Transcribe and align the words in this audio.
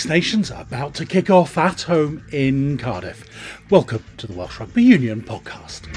Six 0.00 0.08
Nations 0.08 0.50
are 0.50 0.62
about 0.62 0.94
to 0.94 1.04
kick 1.04 1.28
off 1.28 1.58
at 1.58 1.82
home 1.82 2.24
in 2.32 2.78
Cardiff. 2.78 3.22
Welcome 3.68 4.02
to 4.16 4.26
the 4.26 4.32
Welsh 4.32 4.58
Rugby 4.58 4.82
Union 4.82 5.20
podcast. 5.20 5.88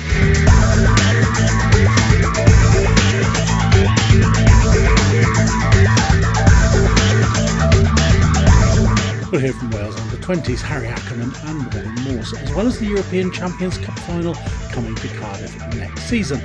We'll 9.31 9.39
hear 9.39 9.53
from 9.53 9.71
Wales 9.71 9.95
under 9.95 10.17
20s 10.17 10.57
Harri 10.57 10.89
Ackerman 10.89 11.31
and 11.45 11.59
Morgan 11.73 11.95
Morse, 12.03 12.33
as 12.33 12.53
well 12.53 12.67
as 12.67 12.79
the 12.79 12.87
European 12.87 13.31
Champions 13.31 13.77
Cup 13.77 13.97
final 13.99 14.35
coming 14.73 14.95
to 14.95 15.07
Cardiff 15.15 15.57
next 15.77 16.01
season. 16.09 16.41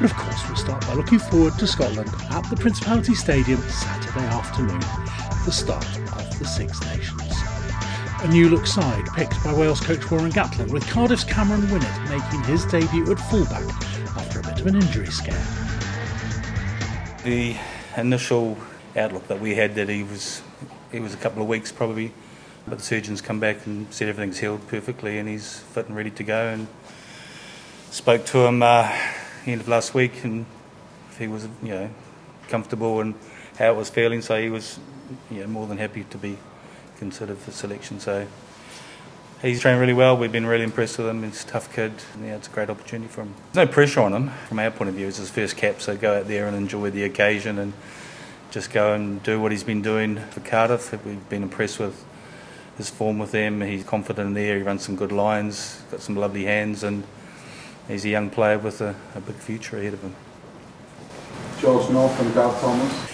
But 0.00 0.12
of 0.12 0.16
course, 0.16 0.46
we'll 0.46 0.56
start 0.56 0.86
by 0.86 0.94
looking 0.94 1.18
forward 1.18 1.58
to 1.58 1.66
Scotland 1.66 2.08
at 2.30 2.48
the 2.48 2.54
Principality 2.54 3.16
Stadium 3.16 3.60
Saturday 3.62 4.26
afternoon, 4.26 4.78
the 5.44 5.50
start 5.50 5.84
of 5.84 6.38
the 6.38 6.44
Six 6.44 6.80
Nations. 6.82 7.32
A 8.22 8.28
new 8.28 8.48
look 8.48 8.64
side 8.64 9.04
picked 9.16 9.42
by 9.42 9.52
Wales 9.52 9.80
coach 9.80 10.08
Warren 10.08 10.30
Gatland, 10.30 10.70
with 10.70 10.86
Cardiff's 10.86 11.24
Cameron 11.24 11.62
Winnett 11.62 12.10
making 12.10 12.44
his 12.44 12.64
debut 12.66 13.10
at 13.10 13.18
fullback 13.18 13.64
after 14.16 14.38
a 14.38 14.42
bit 14.44 14.60
of 14.60 14.68
an 14.68 14.76
injury 14.76 15.06
scare. 15.06 15.44
The 17.24 17.56
initial 17.96 18.56
outlook 18.96 19.26
that 19.26 19.40
we 19.40 19.56
had 19.56 19.74
that 19.74 19.88
he 19.88 20.04
was 20.04 20.42
he 20.92 21.00
was 21.00 21.12
a 21.12 21.16
couple 21.16 21.42
of 21.42 21.48
weeks 21.48 21.72
probably, 21.72 22.12
but 22.68 22.78
the 22.78 22.84
surgeons 22.84 23.20
come 23.20 23.40
back 23.40 23.66
and 23.66 23.92
said 23.92 24.08
everything's 24.08 24.38
healed 24.38 24.64
perfectly 24.68 25.18
and 25.18 25.28
he's 25.28 25.58
fit 25.58 25.88
and 25.88 25.96
ready 25.96 26.10
to 26.12 26.22
go. 26.22 26.46
And 26.46 26.68
spoke 27.90 28.24
to 28.26 28.46
him 28.46 28.62
uh, 28.62 28.96
end 29.52 29.60
of 29.60 29.68
last 29.68 29.94
week 29.94 30.24
and 30.24 30.46
he 31.18 31.26
was 31.26 31.48
you 31.62 31.70
know 31.70 31.90
comfortable 32.48 33.00
and 33.00 33.14
how 33.58 33.72
it 33.72 33.76
was 33.76 33.90
feeling, 33.90 34.22
so 34.22 34.40
he 34.40 34.50
was 34.50 34.78
you 35.30 35.40
know 35.40 35.46
more 35.46 35.66
than 35.66 35.78
happy 35.78 36.04
to 36.10 36.18
be 36.18 36.38
considered 36.98 37.38
for 37.38 37.50
selection. 37.50 38.00
So. 38.00 38.26
He's 39.40 39.60
trained 39.60 39.78
really 39.78 39.92
well. 39.92 40.16
We've 40.16 40.32
been 40.32 40.46
really 40.46 40.64
impressed 40.64 40.98
with 40.98 41.06
him. 41.06 41.22
He's 41.22 41.44
a 41.44 41.46
tough 41.46 41.72
kid. 41.72 41.92
And 42.14 42.26
yeah, 42.26 42.34
it's 42.34 42.48
a 42.48 42.50
great 42.50 42.68
opportunity 42.68 43.08
for 43.08 43.20
him. 43.20 43.34
There's 43.52 43.68
no 43.68 43.72
pressure 43.72 44.00
on 44.00 44.12
him 44.12 44.30
from 44.48 44.58
our 44.58 44.72
point 44.72 44.88
of 44.88 44.96
view. 44.96 45.06
It's 45.06 45.18
his 45.18 45.30
first 45.30 45.56
cap, 45.56 45.80
so 45.80 45.96
go 45.96 46.18
out 46.18 46.26
there 46.26 46.48
and 46.48 46.56
enjoy 46.56 46.90
the 46.90 47.04
occasion 47.04 47.56
and 47.60 47.72
just 48.50 48.72
go 48.72 48.94
and 48.94 49.22
do 49.22 49.40
what 49.40 49.52
he's 49.52 49.62
been 49.62 49.80
doing 49.80 50.16
for 50.16 50.40
Cardiff. 50.40 50.90
We've 51.04 51.28
been 51.28 51.44
impressed 51.44 51.78
with 51.78 52.04
his 52.76 52.90
form 52.90 53.20
with 53.20 53.30
them. 53.30 53.60
He's 53.60 53.84
confident 53.84 54.26
in 54.26 54.34
there. 54.34 54.56
He 54.56 54.62
runs 54.62 54.82
some 54.82 54.96
good 54.96 55.12
lines, 55.12 55.82
got 55.92 56.00
some 56.00 56.16
lovely 56.16 56.44
hands, 56.44 56.82
and 56.82 57.04
he's 57.88 58.04
a 58.04 58.08
young 58.08 58.30
player 58.30 58.58
with 58.58 58.80
a, 58.80 58.94
a 59.14 59.20
big 59.20 59.36
future 59.36 59.78
ahead 59.78 59.94
of 59.94 60.02
him. 60.02 60.14
George 61.60 61.90
North 61.90 62.20
and 62.20 62.32
Gav 62.34 62.60
Thomas. 62.60 63.10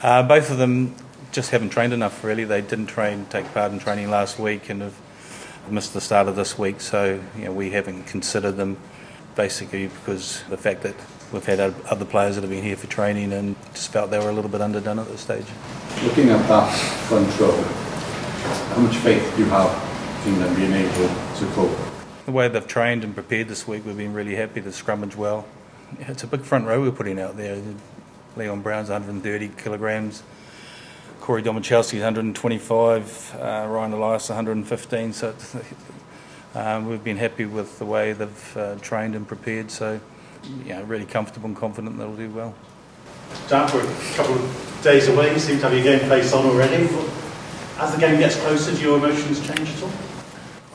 Uh, 0.00 0.22
both 0.22 0.50
of 0.50 0.58
them 0.58 0.94
just 1.32 1.50
haven't 1.50 1.70
trained 1.70 1.92
enough. 1.92 2.22
Really, 2.22 2.44
they 2.44 2.60
didn't 2.60 2.86
train, 2.86 3.26
take 3.26 3.52
part 3.52 3.72
in 3.72 3.78
training 3.78 4.10
last 4.10 4.38
week, 4.38 4.70
and 4.70 4.82
have 4.82 4.94
missed 5.68 5.94
the 5.94 6.00
start 6.00 6.28
of 6.28 6.36
this 6.36 6.58
week. 6.58 6.80
So 6.80 7.20
you 7.36 7.46
know, 7.46 7.52
we 7.52 7.70
haven't 7.70 8.04
considered 8.04 8.52
them 8.52 8.78
basically 9.34 9.88
because 9.88 10.42
the 10.48 10.56
fact 10.56 10.82
that 10.82 10.94
we've 11.32 11.44
had 11.44 11.60
other 11.60 12.04
players 12.04 12.36
that 12.36 12.42
have 12.42 12.50
been 12.50 12.64
here 12.64 12.76
for 12.76 12.86
training 12.86 13.32
and 13.32 13.56
just 13.72 13.92
felt 13.92 14.10
they 14.10 14.18
were 14.18 14.30
a 14.30 14.32
little 14.32 14.50
bit 14.50 14.60
underdone 14.60 14.98
at 14.98 15.08
this 15.08 15.20
stage. 15.20 15.46
Looking 16.02 16.30
at 16.30 16.46
that 16.48 16.72
front 17.08 17.28
row, 17.38 17.52
how 18.74 18.80
much 18.80 18.96
faith 18.96 19.32
do 19.36 19.42
you 19.42 19.50
have 19.50 20.26
in 20.26 20.38
them 20.38 20.54
being 20.54 20.72
able 20.72 21.08
to 21.08 21.46
cope? 21.54 21.87
The 22.28 22.32
way 22.32 22.46
they've 22.46 22.66
trained 22.66 23.04
and 23.04 23.14
prepared 23.14 23.48
this 23.48 23.66
week, 23.66 23.86
we've 23.86 23.96
been 23.96 24.12
really 24.12 24.34
happy. 24.34 24.60
The 24.60 24.68
scrummage 24.68 25.16
well. 25.16 25.46
It's 25.98 26.22
a 26.22 26.26
big 26.26 26.42
front 26.42 26.66
row 26.66 26.82
we're 26.82 26.92
putting 26.92 27.18
out 27.18 27.38
there. 27.38 27.58
Leon 28.36 28.60
Brown's 28.60 28.90
130 28.90 29.48
kilograms. 29.56 30.22
Corey 31.22 31.42
Domachowski's 31.42 32.02
125, 32.02 33.34
uh, 33.34 33.66
Ryan 33.70 33.94
Elias 33.94 34.28
115. 34.28 35.14
So 35.14 35.34
um, 36.54 36.86
we've 36.86 37.02
been 37.02 37.16
happy 37.16 37.46
with 37.46 37.78
the 37.78 37.86
way 37.86 38.12
they've 38.12 38.56
uh, 38.58 38.74
trained 38.82 39.14
and 39.14 39.26
prepared. 39.26 39.70
So 39.70 39.98
know, 40.66 40.82
really 40.82 41.06
comfortable 41.06 41.48
and 41.48 41.56
confident 41.56 41.96
they'll 41.96 42.14
do 42.14 42.28
well. 42.28 42.54
Down 43.48 43.72
we're 43.72 43.90
a 43.90 44.14
couple 44.16 44.34
of 44.34 44.80
days 44.82 45.08
away. 45.08 45.32
You 45.32 45.38
seem 45.38 45.60
to 45.60 45.62
have 45.62 45.72
your 45.72 45.82
game 45.82 46.06
face 46.06 46.34
on 46.34 46.44
already. 46.44 46.90
As 47.78 47.94
the 47.94 47.98
game 47.98 48.18
gets 48.20 48.36
closer, 48.36 48.76
do 48.76 48.82
your 48.82 48.98
emotions 48.98 49.40
change 49.46 49.70
at 49.70 49.82
all? 49.82 50.07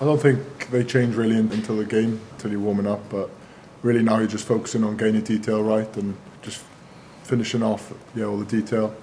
I 0.02 0.06
don't 0.06 0.20
think 0.20 0.70
they 0.70 0.84
change 0.84 1.16
really 1.16 1.38
until 1.38 1.78
the 1.78 1.86
game, 1.86 2.20
until 2.31 2.52
you're 2.52 2.59
warming 2.59 2.88
up. 2.88 3.09
But 3.09 3.30
really 3.81 4.02
now 4.02 4.20
you're 4.20 4.28
just 4.28 4.48
focusing 4.48 4.84
on 4.84 4.98
getting 4.98 5.22
detail 5.22 5.64
right 5.64 5.96
and 5.98 6.16
just 6.42 6.64
finishing 7.24 7.64
off 7.64 7.94
yeah, 8.16 8.26
all 8.26 8.38
the 8.38 8.46
detail. 8.46 8.96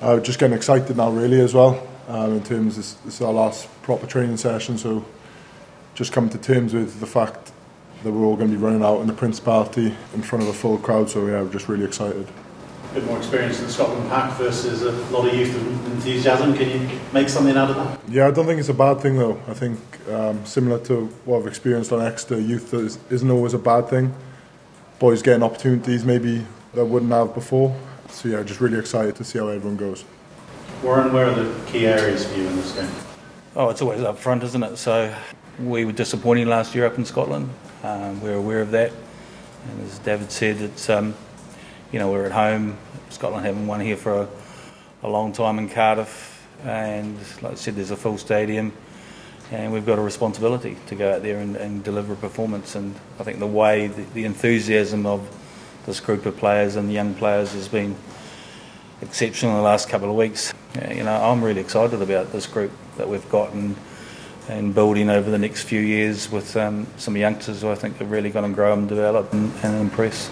Uh, 0.00 0.20
just 0.20 0.38
getting 0.38 0.56
excited 0.56 0.96
now 0.96 1.10
really 1.10 1.40
as 1.40 1.54
well 1.54 1.86
um, 2.06 2.34
in 2.34 2.42
terms 2.42 2.76
of 2.76 2.76
this, 2.76 2.92
this 3.04 3.14
is 3.14 3.22
our 3.22 3.32
last 3.32 3.66
proper 3.80 4.06
training 4.06 4.36
session 4.36 4.76
so 4.76 5.02
just 5.94 6.12
coming 6.12 6.28
to 6.28 6.36
terms 6.36 6.74
with 6.74 7.00
the 7.00 7.06
fact 7.06 7.50
that 8.02 8.12
we're 8.12 8.24
all 8.24 8.36
going 8.36 8.50
to 8.50 8.56
be 8.56 8.62
running 8.62 8.84
out 8.84 9.00
in 9.00 9.06
the 9.06 9.12
Principality 9.12 9.94
in 10.14 10.22
front 10.22 10.42
of 10.42 10.48
a 10.48 10.52
full 10.52 10.78
crowd. 10.78 11.08
So 11.08 11.26
yeah, 11.26 11.42
we're 11.42 11.50
just 11.50 11.68
really 11.68 11.84
excited. 11.84 12.28
A 12.90 12.94
bit 12.94 13.04
more 13.04 13.18
experience 13.18 13.58
in 13.58 13.66
the 13.66 13.72
Scotland 13.72 14.08
pack 14.08 14.32
versus 14.38 14.82
a 14.82 14.92
lot 15.12 15.26
of 15.26 15.34
youth 15.34 15.54
and 15.56 15.92
enthusiasm. 15.92 16.54
Can 16.54 16.68
you 16.70 17.00
make 17.12 17.28
something 17.28 17.56
out 17.56 17.70
of 17.70 17.76
that? 17.76 18.00
Yeah, 18.08 18.26
I 18.26 18.30
don't 18.30 18.46
think 18.46 18.60
it's 18.60 18.68
a 18.68 18.74
bad 18.74 19.00
thing 19.00 19.18
though. 19.18 19.40
I 19.48 19.54
think 19.54 19.78
um, 20.08 20.44
similar 20.46 20.78
to 20.86 21.06
what 21.24 21.40
I've 21.40 21.46
experienced 21.46 21.92
on 21.92 22.00
Exeter, 22.00 22.40
youth 22.40 22.72
is, 22.74 22.98
isn't 23.10 23.30
always 23.30 23.54
a 23.54 23.58
bad 23.58 23.88
thing. 23.88 24.14
Boys 24.98 25.22
getting 25.22 25.42
opportunities 25.42 26.04
maybe 26.04 26.46
they 26.74 26.82
wouldn't 26.82 27.12
have 27.12 27.34
before. 27.34 27.76
So 28.08 28.28
yeah, 28.28 28.42
just 28.42 28.60
really 28.60 28.78
excited 28.78 29.16
to 29.16 29.24
see 29.24 29.38
how 29.38 29.48
everyone 29.48 29.76
goes. 29.76 30.04
Warren, 30.82 31.12
where 31.12 31.26
are 31.26 31.34
the 31.34 31.66
key 31.66 31.86
areas 31.86 32.26
for 32.26 32.38
you 32.38 32.46
in 32.46 32.56
this 32.56 32.72
game? 32.72 32.90
Oh, 33.54 33.70
it's 33.70 33.82
always 33.82 34.02
up 34.02 34.18
front, 34.18 34.42
isn't 34.44 34.62
it? 34.62 34.76
So 34.76 35.14
we 35.58 35.84
were 35.84 35.92
disappointing 35.92 36.48
last 36.48 36.74
year 36.74 36.86
up 36.86 36.98
in 36.98 37.04
Scotland. 37.04 37.50
Um, 37.82 38.20
we're 38.20 38.34
aware 38.36 38.60
of 38.60 38.70
that. 38.72 38.92
And 39.68 39.82
as 39.82 39.98
David 40.00 40.30
said, 40.30 40.60
it's, 40.60 40.88
um, 40.90 41.14
you 41.92 41.98
know, 41.98 42.10
we're 42.10 42.26
at 42.26 42.32
home. 42.32 42.76
Scotland 43.10 43.46
haven't 43.46 43.66
won 43.66 43.80
here 43.80 43.96
for 43.96 44.22
a, 44.22 44.28
a 45.02 45.08
long 45.08 45.32
time 45.32 45.58
in 45.58 45.68
Cardiff. 45.68 46.46
And 46.64 47.16
like 47.42 47.52
I 47.52 47.54
said, 47.54 47.76
there's 47.76 47.90
a 47.90 47.96
full 47.96 48.18
stadium. 48.18 48.72
And 49.52 49.72
we've 49.72 49.86
got 49.86 49.98
a 49.98 50.02
responsibility 50.02 50.76
to 50.86 50.94
go 50.96 51.14
out 51.14 51.22
there 51.22 51.38
and, 51.38 51.56
and 51.56 51.84
deliver 51.84 52.14
a 52.14 52.16
performance. 52.16 52.74
And 52.74 52.94
I 53.20 53.22
think 53.22 53.38
the 53.38 53.46
way, 53.46 53.86
the, 53.86 54.02
the 54.14 54.24
enthusiasm 54.24 55.06
of 55.06 55.28
this 55.86 56.00
group 56.00 56.26
of 56.26 56.36
players 56.36 56.74
and 56.74 56.88
the 56.88 56.94
young 56.94 57.14
players 57.14 57.52
has 57.52 57.68
been 57.68 57.94
exceptional 59.00 59.52
in 59.52 59.58
the 59.58 59.62
last 59.62 59.88
couple 59.88 60.10
of 60.10 60.16
weeks. 60.16 60.52
You 60.90 61.04
know, 61.04 61.14
I'm 61.14 61.42
really 61.42 61.60
excited 61.60 62.02
about 62.02 62.32
this 62.32 62.46
group 62.46 62.72
that 62.96 63.08
we've 63.08 63.28
got 63.28 63.52
and 63.52 63.76
and 64.48 64.74
building 64.74 65.10
over 65.10 65.30
the 65.30 65.38
next 65.38 65.64
few 65.64 65.80
years 65.80 66.30
with 66.30 66.56
um, 66.56 66.86
some 66.96 67.16
youngsters 67.16 67.62
who 67.62 67.70
I 67.70 67.74
think 67.74 68.00
are 68.00 68.04
really 68.04 68.30
going 68.30 68.48
to 68.48 68.54
grow 68.54 68.72
and 68.72 68.88
develop 68.88 69.32
and, 69.32 69.52
and 69.64 69.80
impress. 69.80 70.30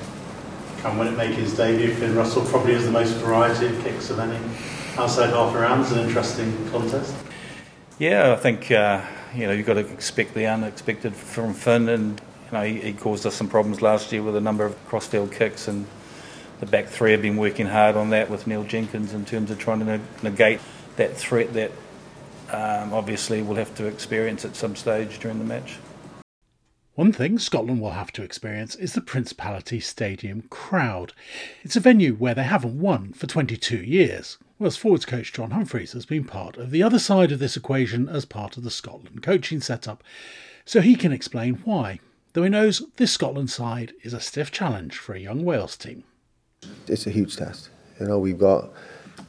Can 0.85 1.07
it 1.07 1.17
make 1.17 1.33
his 1.33 1.57
debut? 1.57 1.95
Finn 1.95 2.15
Russell 2.15 2.45
probably 2.45 2.75
has 2.75 2.85
the 2.85 2.91
most 2.91 3.15
variety 3.15 3.67
of 3.69 3.83
kicks 3.83 4.11
of 4.11 4.19
any 4.19 4.39
outside 4.99 5.31
half 5.31 5.55
around. 5.55 5.81
It's 5.81 5.93
an 5.93 6.01
interesting 6.01 6.71
contest. 6.71 7.15
Yeah, 7.99 8.35
I 8.35 8.37
think 8.37 8.71
uh, 8.71 9.03
you 9.35 9.47
know 9.47 9.53
you've 9.53 9.67
got 9.67 9.75
to 9.75 9.81
expect 9.81 10.35
the 10.35 10.47
unexpected 10.47 11.15
from 11.15 11.55
Finn, 11.55 11.89
and 11.89 12.21
you 12.21 12.53
know 12.53 12.63
he, 12.63 12.81
he 12.81 12.93
caused 12.93 13.25
us 13.25 13.35
some 13.35 13.49
problems 13.49 13.81
last 13.81 14.13
year 14.13 14.23
with 14.23 14.37
a 14.37 14.43
number 14.43 14.67
of 14.67 14.77
crossfield 14.87 15.33
kicks, 15.33 15.69
and 15.69 15.87
the 16.61 16.67
back 16.67 16.87
three 16.87 17.13
have 17.13 17.23
been 17.23 17.39
working 17.39 17.67
hard 17.67 17.97
on 17.97 18.11
that 18.11 18.29
with 18.29 18.47
Neil 18.47 18.63
Jenkins 18.63 19.15
in 19.15 19.25
terms 19.25 19.51
of 19.51 19.59
trying 19.59 19.81
to 19.81 20.01
negate 20.23 20.61
that 20.97 21.17
threat 21.17 21.55
that 21.55 21.73
um, 22.51 22.93
obviously 22.93 23.41
we'll 23.41 23.57
have 23.57 23.75
to 23.77 23.87
experience 23.87 24.45
at 24.45 24.55
some 24.55 24.77
stage 24.77 25.19
during 25.19 25.39
the 25.39 25.47
match. 25.47 25.79
One 26.95 27.13
thing 27.13 27.41
Scotland 27.41 27.81
will 27.81 27.91
have 27.91 28.13
to 28.13 28.23
experience 28.23 28.77
is 28.77 28.93
the 28.93 29.01
Principality 29.01 29.81
Stadium 29.81 30.43
crowd. 30.43 31.13
It's 31.65 31.75
a 31.75 31.81
venue 31.81 32.15
where 32.15 32.37
they 32.37 32.45
haven't 32.45 32.81
won 32.81 33.13
for 33.15 33.27
22 33.27 33.79
years. 33.79 34.39
Wales 34.61 34.77
forwards 34.77 35.05
coach 35.05 35.33
Jon 35.33 35.51
Humphreys 35.51 35.91
has 35.93 36.07
been 36.07 36.23
part 36.23 36.57
of 36.57 36.71
the 36.71 36.85
other 36.85 37.01
side 37.01 37.33
of 37.33 37.41
this 37.41 37.57
equation 37.57 38.09
as 38.09 38.25
part 38.25 38.57
of 38.57 38.63
the 38.63 38.71
Scotland 38.71 39.25
coaching 39.25 39.61
setup, 39.61 40.05
so 40.65 40.81
he 40.81 40.95
can 40.95 41.11
explain 41.11 41.55
why, 41.65 41.99
though 42.33 42.45
he 42.45 42.49
knows 42.49 42.81
this 42.97 43.11
Scotland 43.11 43.51
side 43.51 43.93
is 44.05 44.13
a 44.13 44.21
stiff 44.21 44.53
challenge 44.53 44.97
for 44.97 45.15
a 45.15 45.21
young 45.21 45.45
Wales 45.45 45.77
team. 45.77 46.05
It's 46.87 47.09
a 47.09 47.11
huge 47.11 47.37
test. 47.37 47.71
You 47.99 48.07
know, 48.07 48.21
we've 48.21 48.39
got 48.39 48.71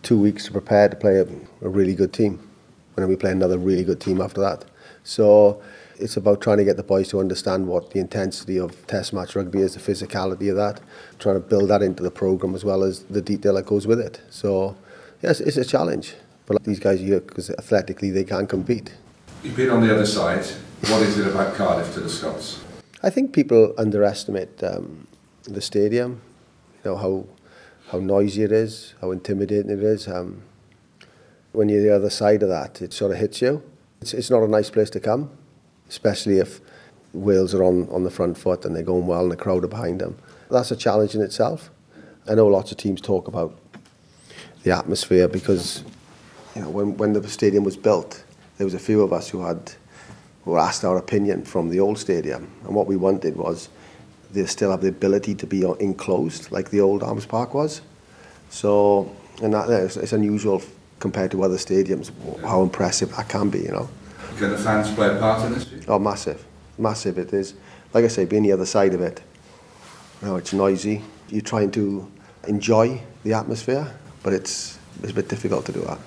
two 0.04 0.20
weeks 0.20 0.46
to 0.46 0.52
prepare 0.52 0.88
to 0.88 0.96
play 0.96 1.18
a, 1.18 1.28
a 1.66 1.70
really 1.70 1.96
good 1.96 2.14
team 2.14 2.48
and 2.96 3.04
then 3.04 3.10
we 3.10 3.16
play 3.16 3.32
another 3.32 3.58
really 3.58 3.84
good 3.84 4.00
team 4.00 4.22
after 4.22 4.42
that. 4.42 4.66
So 5.04 5.62
it's 5.98 6.18
about 6.18 6.42
trying 6.42 6.58
to 6.58 6.64
get 6.64 6.78
the 6.78 6.84
boys 6.84 7.10
to 7.10 7.20
understand 7.20 7.68
what 7.68 7.92
the 7.92 8.00
intensity 8.00 8.60
of 8.60 8.86
test 8.88 9.14
match 9.14 9.36
rugby 9.36 9.60
is, 9.60 9.76
the 9.76 9.80
physicality 9.80 10.50
of 10.50 10.56
that, 10.58 10.82
trying 11.20 11.36
to 11.36 11.40
build 11.40 11.70
that 11.70 11.82
into 11.82 12.04
the 12.04 12.12
program 12.12 12.56
as 12.56 12.64
well 12.66 12.84
as 12.84 13.04
the 13.04 13.22
detail 13.22 13.56
that 13.56 13.66
goes 13.66 13.88
with 13.88 14.00
it. 14.00 14.22
So 14.30 14.76
yes, 15.22 15.40
it's 15.40 15.58
a 15.58 15.66
challenge, 15.66 16.16
but 16.46 16.64
these 16.64 16.80
guys 16.80 17.02
are 17.02 17.06
here 17.06 17.20
because 17.22 17.50
athletically 17.50 18.12
they 18.12 18.24
can 18.24 18.48
compete. 18.48 18.94
You've 19.44 19.56
been 19.56 19.70
on 19.70 19.82
the 19.82 19.94
other 19.94 20.06
side. 20.06 20.46
What 20.90 21.02
is 21.02 21.18
it 21.18 21.28
about 21.28 21.56
Cardiff 21.56 21.94
to 21.94 22.02
the 22.02 22.10
Scots? 22.10 22.62
I 23.02 23.10
think 23.10 23.34
people 23.34 23.74
underestimate 23.78 24.64
um, 24.64 25.08
the 25.44 25.62
stadium. 25.62 26.22
You 26.84 26.92
know 26.92 26.98
how 26.98 27.26
how 27.90 28.00
noisy 28.00 28.44
it 28.44 28.52
is, 28.52 28.96
how 29.02 29.12
intimidating 29.12 29.72
it 29.72 29.84
is. 29.84 30.08
Um, 30.08 30.42
when 31.52 31.70
you're 31.70 31.82
the 31.82 31.96
other 31.96 32.10
side 32.10 32.44
of 32.44 32.50
that, 32.50 32.82
it 32.82 32.94
sort 32.94 33.12
of 33.12 33.18
hits 33.18 33.42
you. 33.42 33.64
It's, 34.02 34.14
it's 34.14 34.30
not 34.30 34.44
a 34.44 34.48
nice 34.48 34.70
place 34.70 34.90
to 34.92 35.00
come, 35.00 35.30
especially 35.90 36.40
if 36.40 36.62
Wales 37.14 37.54
are 37.54 37.64
on, 37.64 37.88
on 37.90 38.04
the 38.04 38.10
front 38.10 38.38
foot 38.38 38.66
and 38.66 38.76
they're 38.76 38.84
going 38.84 39.08
well 39.08 39.24
and 39.24 39.32
the 39.32 39.38
crowd 39.38 39.64
are 39.64 39.70
behind 39.70 40.02
them. 40.02 40.18
That's 40.50 40.72
a 40.72 40.76
challenge 40.76 41.16
in 41.16 41.22
itself. 41.22 41.70
I 42.28 42.36
know 42.36 42.48
lots 42.48 42.72
of 42.72 42.78
teams 42.78 43.02
talk 43.02 43.28
about 43.28 43.58
the 44.64 44.72
atmosphere 44.72 45.28
because 45.28 45.84
you 46.56 46.62
know 46.62 46.70
when, 46.70 46.98
when 46.98 47.14
the 47.14 47.28
stadium 47.30 47.64
was 47.64 47.78
built, 47.78 48.24
there 48.58 48.66
was 48.66 48.74
a 48.74 48.80
few 48.80 49.02
of 49.02 49.14
us 49.14 49.30
who 49.30 49.44
had 49.44 49.74
who 50.44 50.52
were 50.52 50.60
asked 50.60 50.84
our 50.84 50.98
opinion 50.98 51.44
from 51.44 51.70
the 51.70 51.80
old 51.80 51.98
stadium, 51.98 52.52
and 52.64 52.76
what 52.76 52.88
we 52.88 52.96
wanted 52.96 53.36
was 53.36 53.70
they 54.32 54.46
still 54.46 54.72
have 54.72 54.82
the 54.82 54.88
ability 54.88 55.34
to 55.36 55.48
be 55.48 55.64
enclosed 55.80 56.52
like 56.52 56.70
the 56.70 56.82
old 56.82 57.04
Arms 57.04 57.26
Park 57.26 57.54
was. 57.54 57.82
So, 58.50 59.12
and 59.42 59.54
that 59.54 59.70
it's, 59.70 59.98
it's 59.98 60.14
unusual 60.14 60.62
compared 61.00 61.32
to 61.32 61.44
other 61.44 61.58
stadiums 61.58 62.12
how 62.42 62.62
impressive 62.62 63.16
that 63.16 63.30
can 63.30 63.50
be, 63.50 63.60
you 63.60 63.72
know. 63.72 63.90
Can 64.38 64.52
the 64.52 64.58
fans 64.58 64.94
play 64.94 65.16
a 65.16 65.20
part 65.20 65.46
in 65.46 65.54
this? 65.54 65.68
Oh, 65.88 66.00
massive, 66.00 66.46
massive 66.78 67.18
it 67.18 67.34
is. 67.34 67.54
Like 67.94 68.04
I 68.04 68.08
say, 68.10 68.26
being 68.26 68.44
the 68.44 68.52
other 68.52 68.66
side 68.66 68.94
of 68.94 69.02
it, 69.02 69.22
you 70.22 70.28
know, 70.28 70.36
it's 70.36 70.54
noisy. 70.54 71.02
You're 71.30 71.42
trying 71.42 71.72
to 71.72 72.12
enjoy 72.48 73.02
the 73.24 73.34
atmosphere, 73.34 73.96
but 74.24 74.34
it's, 74.34 74.78
it's 75.02 75.12
a 75.12 75.16
bit 75.16 75.30
difficult 75.30 75.66
to 75.68 75.72
do 75.72 75.82
that. 75.82 76.00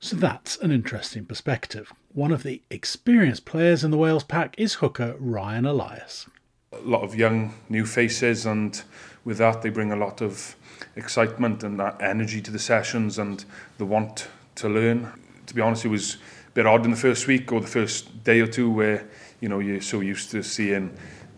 So 0.00 0.16
that's 0.16 0.58
an 0.58 0.70
interesting 0.70 1.24
perspective. 1.24 1.92
One 2.12 2.30
of 2.30 2.42
the 2.42 2.62
experienced 2.70 3.46
players 3.46 3.82
in 3.82 3.90
the 3.90 3.96
Wales 3.96 4.22
pack 4.22 4.54
is 4.58 4.74
hooker 4.74 5.16
Ryan 5.18 5.64
Elias. 5.64 6.28
A 6.72 6.78
lot 6.78 7.02
of 7.02 7.14
young 7.14 7.54
new 7.68 7.86
faces, 7.86 8.44
and 8.44 8.82
with 9.24 9.38
that, 9.38 9.62
they 9.62 9.70
bring 9.70 9.92
a 9.92 9.96
lot 9.96 10.20
of 10.20 10.56
excitement 10.94 11.64
and 11.64 11.80
that 11.80 12.00
energy 12.02 12.42
to 12.42 12.50
the 12.50 12.58
sessions 12.58 13.18
and 13.18 13.44
the 13.78 13.86
want 13.86 14.28
to 14.56 14.68
learn. 14.68 15.10
To 15.46 15.54
be 15.54 15.62
honest, 15.62 15.84
it 15.84 15.88
was 15.88 16.18
a 16.43 16.43
bit 16.54 16.66
odd 16.66 16.84
in 16.84 16.90
the 16.92 16.96
first 16.96 17.26
week 17.26 17.52
or 17.52 17.60
the 17.60 17.66
first 17.66 18.24
day 18.24 18.40
or 18.40 18.46
two 18.46 18.70
where 18.70 19.08
you 19.40 19.48
know 19.48 19.58
you're 19.58 19.80
so 19.80 20.00
used 20.00 20.30
to 20.30 20.42
seeing 20.42 20.96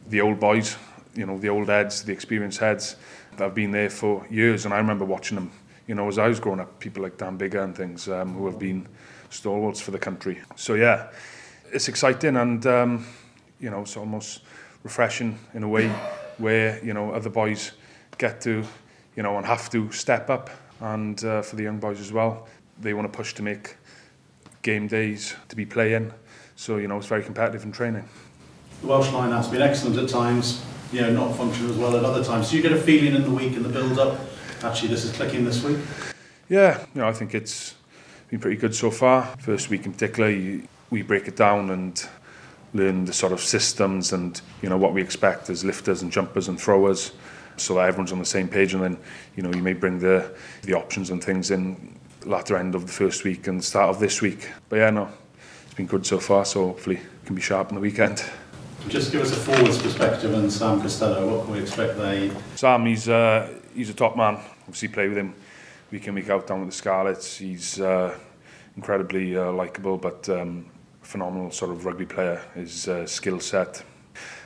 the 0.08 0.20
old 0.20 0.38
boys, 0.38 0.76
you 1.14 1.26
know, 1.26 1.38
the 1.38 1.48
old 1.48 1.68
heads, 1.68 2.04
the 2.04 2.12
experienced 2.12 2.60
heads 2.60 2.96
that 3.36 3.44
have 3.44 3.54
been 3.54 3.72
there 3.72 3.90
for 3.90 4.24
years, 4.30 4.64
and 4.64 4.72
I 4.72 4.78
remember 4.78 5.04
watching 5.04 5.34
them 5.34 5.50
you 5.86 5.94
know, 5.94 6.08
as 6.08 6.18
I 6.18 6.26
was 6.26 6.40
growing 6.40 6.60
up, 6.60 6.78
people 6.80 7.02
like 7.02 7.16
Dan 7.16 7.38
Biggar 7.38 7.62
and 7.62 7.76
things 7.76 8.08
um, 8.08 8.34
who 8.34 8.46
have 8.46 8.58
been 8.58 8.88
stalwarts 9.30 9.80
for 9.80 9.92
the 9.92 9.98
country. 9.98 10.40
So 10.56 10.74
yeah, 10.74 11.08
it's 11.72 11.88
exciting 11.88 12.36
and 12.36 12.66
um, 12.66 13.06
you 13.60 13.70
know, 13.70 13.82
it's 13.82 13.96
almost 13.96 14.42
refreshing 14.82 15.38
in 15.54 15.62
a 15.62 15.68
way 15.68 15.88
where 16.38 16.84
you 16.84 16.92
know 16.92 17.12
other 17.12 17.30
boys 17.30 17.72
get 18.18 18.40
to, 18.42 18.64
you 19.14 19.22
know, 19.22 19.36
and 19.36 19.46
have 19.46 19.70
to 19.70 19.90
step 19.92 20.28
up. 20.28 20.50
And 20.80 21.22
uh, 21.24 21.42
for 21.42 21.56
the 21.56 21.62
young 21.62 21.78
boys 21.78 22.00
as 22.00 22.12
well, 22.12 22.48
they 22.80 22.92
want 22.92 23.10
to 23.10 23.16
push 23.16 23.32
to 23.34 23.42
make 23.42 23.76
game 24.66 24.88
days 24.88 25.36
to 25.48 25.54
be 25.54 25.64
playing. 25.64 26.12
So 26.56 26.76
you 26.76 26.88
know, 26.88 26.98
it's 26.98 27.06
very 27.06 27.22
competitive 27.22 27.62
in 27.64 27.70
training. 27.70 28.06
The 28.80 28.88
Welsh 28.88 29.12
line 29.12 29.30
has 29.30 29.48
been 29.48 29.62
excellent 29.62 29.96
at 29.96 30.08
times, 30.08 30.62
you 30.92 31.00
know, 31.00 31.12
not 31.12 31.36
functioning 31.36 31.70
as 31.70 31.76
well 31.76 31.96
at 31.96 32.04
other 32.04 32.24
times. 32.24 32.50
Do 32.50 32.56
you 32.56 32.62
get 32.62 32.72
a 32.72 32.80
feeling 32.80 33.14
in 33.14 33.22
the 33.22 33.30
week 33.30 33.54
in 33.54 33.62
the 33.62 33.68
build-up 33.68 34.18
actually 34.62 34.88
this 34.88 35.04
is 35.04 35.12
clicking 35.12 35.44
this 35.44 35.62
week? 35.62 35.78
Yeah, 36.48 36.84
you 36.94 37.00
know, 37.00 37.08
I 37.08 37.12
think 37.12 37.34
it's 37.34 37.74
been 38.28 38.40
pretty 38.40 38.56
good 38.56 38.74
so 38.74 38.90
far. 38.90 39.36
First 39.38 39.70
week 39.70 39.86
in 39.86 39.92
particular, 39.92 40.30
you, 40.30 40.66
we 40.90 41.02
break 41.02 41.28
it 41.28 41.36
down 41.36 41.70
and 41.70 42.08
learn 42.74 43.04
the 43.04 43.12
sort 43.12 43.32
of 43.32 43.40
systems 43.40 44.12
and 44.12 44.40
you 44.62 44.68
know 44.68 44.76
what 44.76 44.92
we 44.92 45.00
expect 45.00 45.48
as 45.48 45.64
lifters 45.64 46.02
and 46.02 46.10
jumpers 46.10 46.48
and 46.48 46.60
throwers, 46.60 47.12
so 47.56 47.74
that 47.74 47.88
everyone's 47.88 48.12
on 48.12 48.18
the 48.18 48.24
same 48.24 48.48
page. 48.48 48.74
And 48.74 48.82
then 48.82 48.98
you 49.36 49.42
know 49.44 49.52
you 49.52 49.62
may 49.62 49.74
bring 49.74 50.00
the 50.00 50.34
the 50.62 50.74
options 50.74 51.10
and 51.10 51.22
things 51.22 51.50
in 51.50 51.96
latter 52.26 52.56
end 52.56 52.74
of 52.74 52.86
the 52.86 52.92
first 52.92 53.24
week 53.24 53.46
and 53.46 53.62
start 53.62 53.90
of 53.90 54.00
this 54.00 54.20
week. 54.20 54.50
But 54.68 54.76
yeah, 54.76 54.90
no, 54.90 55.08
it's 55.64 55.74
been 55.74 55.86
good 55.86 56.04
so 56.04 56.18
far. 56.18 56.44
So 56.44 56.66
hopefully 56.66 56.96
it 56.96 57.26
can 57.26 57.34
be 57.34 57.42
sharp 57.42 57.68
on 57.68 57.76
the 57.76 57.80
weekend. 57.80 58.24
Just 58.88 59.10
give 59.10 59.22
us 59.22 59.32
a 59.32 59.36
forwards 59.36 59.80
perspective 59.82 60.32
and 60.34 60.52
Sam 60.52 60.80
Costelow. 60.80 61.28
What 61.30 61.44
can 61.44 61.54
we 61.54 61.60
expect 61.60 61.96
there? 61.96 62.30
Sam, 62.54 62.86
he's 62.86 63.08
uh, 63.08 63.52
he's 63.74 63.90
a 63.90 63.94
top 63.94 64.16
man. 64.16 64.38
Obviously, 64.62 64.88
play 64.88 65.08
with 65.08 65.18
him 65.18 65.34
week 65.90 66.06
in 66.06 66.14
week 66.14 66.28
out 66.30 66.46
down 66.46 66.60
with 66.60 66.70
the 66.70 66.76
Scarlets. 66.76 67.38
He's 67.38 67.80
uh, 67.80 68.16
incredibly 68.76 69.36
uh, 69.36 69.50
likable, 69.52 69.96
but 69.96 70.28
um, 70.28 70.66
phenomenal 71.02 71.50
sort 71.50 71.72
of 71.72 71.84
rugby 71.84 72.06
player. 72.06 72.42
His 72.54 72.86
uh, 72.86 73.06
skill 73.06 73.40
set, 73.40 73.82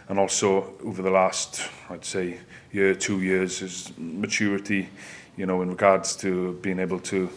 and 0.09 0.19
also 0.19 0.75
over 0.85 1.03
the 1.03 1.11
last, 1.11 1.69
I'd 1.91 2.05
say, 2.05 2.38
year, 2.73 2.94
two 2.94 3.21
years, 3.21 3.59
his 3.59 3.93
maturity. 3.99 4.88
You 5.37 5.47
know, 5.47 5.62
in 5.62 5.71
regards 5.71 6.17
to 6.17 6.55
being 6.62 6.79
able 6.79 7.00
to 7.00 7.31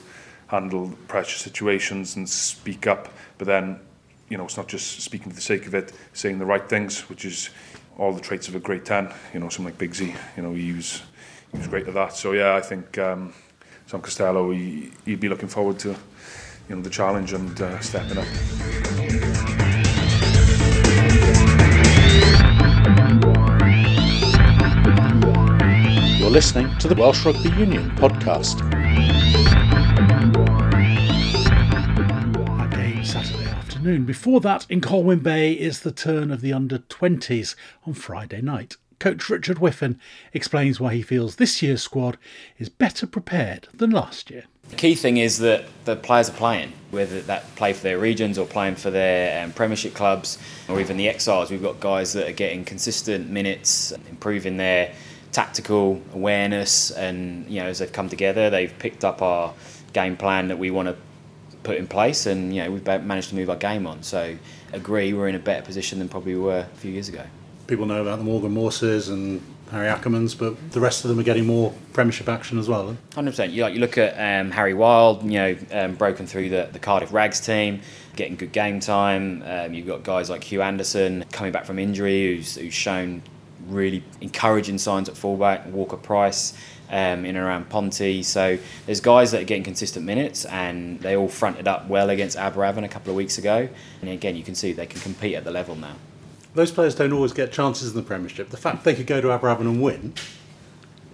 handle 0.53 0.93
pressure 1.07 1.39
situations 1.39 2.15
and 2.15 2.29
speak 2.29 2.85
up, 2.85 3.09
but 3.39 3.47
then 3.47 3.79
you 4.29 4.37
know, 4.37 4.45
it's 4.45 4.57
not 4.57 4.67
just 4.67 5.01
speaking 5.01 5.29
for 5.29 5.35
the 5.35 5.41
sake 5.41 5.65
of 5.67 5.73
it, 5.75 5.93
saying 6.13 6.39
the 6.39 6.45
right 6.45 6.67
things, 6.67 7.07
which 7.09 7.25
is 7.25 7.49
all 7.97 8.13
the 8.13 8.21
traits 8.21 8.47
of 8.47 8.55
a 8.55 8.59
great 8.59 8.85
10. 8.85 9.13
You 9.33 9.39
know, 9.39 9.49
someone 9.49 9.73
like 9.73 9.79
Bigsy, 9.79 10.15
you 10.35 10.43
know, 10.43 10.53
he 10.53 10.71
was, 10.73 11.03
he 11.51 11.57
was 11.57 11.67
great 11.67 11.87
at 11.87 11.93
that. 11.93 12.13
So, 12.13 12.31
yeah, 12.31 12.55
I 12.55 12.61
think 12.61 12.97
um, 12.97 13.33
Sam 13.85 14.01
Costelow, 14.01 14.55
he, 14.55 14.91
he'd 15.05 15.19
be 15.19 15.29
looking 15.29 15.49
forward 15.49 15.77
to, 15.79 15.89
you 15.89 16.75
know, 16.75 16.81
the 16.81 16.89
challenge 16.89 17.33
and 17.33 17.61
uh, 17.61 17.79
stepping 17.79 18.17
up. 18.17 18.25
You're 26.19 26.31
listening 26.31 26.75
to 26.79 26.87
the 26.87 26.95
Welsh 26.97 27.25
Rugby 27.25 27.49
Union 27.49 27.91
podcast. 27.97 28.61
Afternoon. 33.83 34.05
Before 34.05 34.39
that, 34.39 34.65
in 34.69 34.79
Colwyn 34.79 35.19
Bay 35.19 35.51
is 35.51 35.81
the 35.81 35.91
turn 35.91 36.31
of 36.31 36.39
the 36.39 36.53
under 36.53 36.77
20s 36.77 37.53
on 37.85 37.93
Friday 37.93 38.39
night. 38.39 38.77
Coach 38.97 39.29
Richard 39.29 39.57
Whiffin 39.57 39.99
explains 40.31 40.79
why 40.79 40.93
he 40.93 41.01
feels 41.01 41.35
this 41.35 41.61
year's 41.61 41.81
squad 41.81 42.17
is 42.57 42.69
better 42.69 43.05
prepared 43.05 43.67
than 43.73 43.91
last 43.91 44.31
year. 44.31 44.45
The 44.69 44.77
key 44.77 44.95
thing 44.95 45.17
is 45.17 45.39
that 45.39 45.65
the 45.83 45.97
players 45.97 46.29
are 46.29 46.33
playing, 46.33 46.71
whether 46.91 47.19
that 47.23 47.53
play 47.57 47.73
for 47.73 47.83
their 47.83 47.99
regions 47.99 48.37
or 48.37 48.45
playing 48.45 48.75
for 48.75 48.89
their 48.89 49.43
um, 49.43 49.51
Premiership 49.51 49.93
clubs 49.93 50.37
or 50.69 50.79
even 50.79 50.95
the 50.95 51.09
Exiles. 51.09 51.51
We've 51.51 51.61
got 51.61 51.81
guys 51.81 52.13
that 52.13 52.29
are 52.29 52.31
getting 52.31 52.63
consistent 52.63 53.29
minutes, 53.29 53.91
improving 54.09 54.55
their 54.55 54.93
tactical 55.33 56.01
awareness, 56.13 56.89
and 56.91 57.45
you 57.49 57.59
know 57.59 57.67
as 57.67 57.79
they've 57.79 57.91
come 57.91 58.07
together, 58.07 58.49
they've 58.49 58.79
picked 58.79 59.03
up 59.03 59.21
our 59.21 59.53
game 59.91 60.15
plan 60.15 60.47
that 60.47 60.57
we 60.57 60.71
want 60.71 60.87
to 60.87 60.95
put 61.63 61.77
in 61.77 61.87
place, 61.87 62.25
and 62.25 62.53
you 62.55 62.63
know 62.63 62.71
we've 62.71 62.85
managed 62.85 63.29
to 63.29 63.35
move 63.35 63.49
our 63.49 63.55
game 63.55 63.87
on. 63.87 64.03
So, 64.03 64.37
agree, 64.71 65.13
we're 65.13 65.27
in 65.27 65.35
a 65.35 65.39
better 65.39 65.63
position 65.63 65.99
than 65.99 66.09
probably 66.09 66.35
we 66.35 66.41
were 66.41 66.59
a 66.59 66.77
few 66.77 66.91
years 66.91 67.09
ago. 67.09 67.23
People 67.67 67.85
know 67.85 68.01
about 68.01 68.19
the 68.19 68.25
Morgan 68.25 68.51
Morses 68.51 69.09
and 69.09 69.41
Harri 69.71 69.91
Ackermans, 69.91 70.37
but 70.37 70.71
the 70.71 70.79
rest 70.79 71.03
of 71.03 71.09
them 71.09 71.19
are 71.19 71.23
getting 71.23 71.47
more 71.47 71.73
Premiership 71.93 72.29
action 72.29 72.59
as 72.59 72.69
well. 72.69 72.95
Hundred 73.15 73.31
percent. 73.31 73.53
You 73.53 73.63
like 73.63 73.73
you 73.73 73.79
look 73.79 73.97
at 73.97 74.13
um, 74.13 74.51
Harry 74.51 74.73
Wild, 74.73 75.23
you 75.23 75.31
know, 75.31 75.57
um, 75.71 75.95
broken 75.95 76.27
through 76.27 76.49
the, 76.49 76.69
the 76.71 76.79
Cardiff 76.79 77.11
Rags 77.11 77.39
team, 77.39 77.81
getting 78.15 78.35
good 78.35 78.51
game 78.51 78.79
time. 78.79 79.43
Um, 79.45 79.73
you've 79.73 79.87
got 79.87 80.03
guys 80.03 80.29
like 80.29 80.43
Hugh 80.43 80.61
Anderson 80.61 81.25
coming 81.31 81.51
back 81.51 81.65
from 81.65 81.79
injury, 81.79 82.35
who's 82.35 82.55
who's 82.55 82.73
shown 82.73 83.23
really 83.67 84.03
encouraging 84.21 84.77
signs 84.77 85.07
at 85.09 85.15
fullback. 85.15 85.65
Walker 85.67 85.97
Price 85.97 86.53
um, 86.93 87.25
in 87.25 87.35
around 87.35 87.69
Ponty. 87.69 88.21
So 88.21 88.57
there's 88.85 89.01
guys 89.01 89.31
that 89.31 89.41
are 89.41 89.45
getting 89.45 89.63
consistent 89.63 90.05
minutes, 90.05 90.45
and 90.45 90.99
they 90.99 91.17
all 91.17 91.27
fronted 91.27 91.67
up 91.67 91.87
well 91.87 92.11
against 92.11 92.37
Aberavon 92.37 92.85
a 92.85 92.87
couple 92.87 93.09
of 93.09 93.17
weeks 93.17 93.37
ago. 93.39 93.67
And 94.01 94.09
again, 94.09 94.35
you 94.35 94.43
can 94.43 94.53
see 94.53 94.71
they 94.71 94.85
can 94.85 95.01
compete 95.01 95.33
at 95.33 95.43
the 95.43 95.51
level 95.51 95.75
now. 95.75 95.95
Those 96.53 96.71
players 96.71 96.93
don't 96.93 97.11
always 97.11 97.33
get 97.33 97.51
chances 97.51 97.89
in 97.89 97.95
the 97.95 98.03
Premiership. 98.03 98.49
The 98.49 98.57
fact 98.57 98.83
they 98.83 98.93
could 98.93 99.07
go 99.07 99.19
to 99.19 99.29
Aberavon 99.29 99.61
and 99.61 99.81
win 99.81 100.13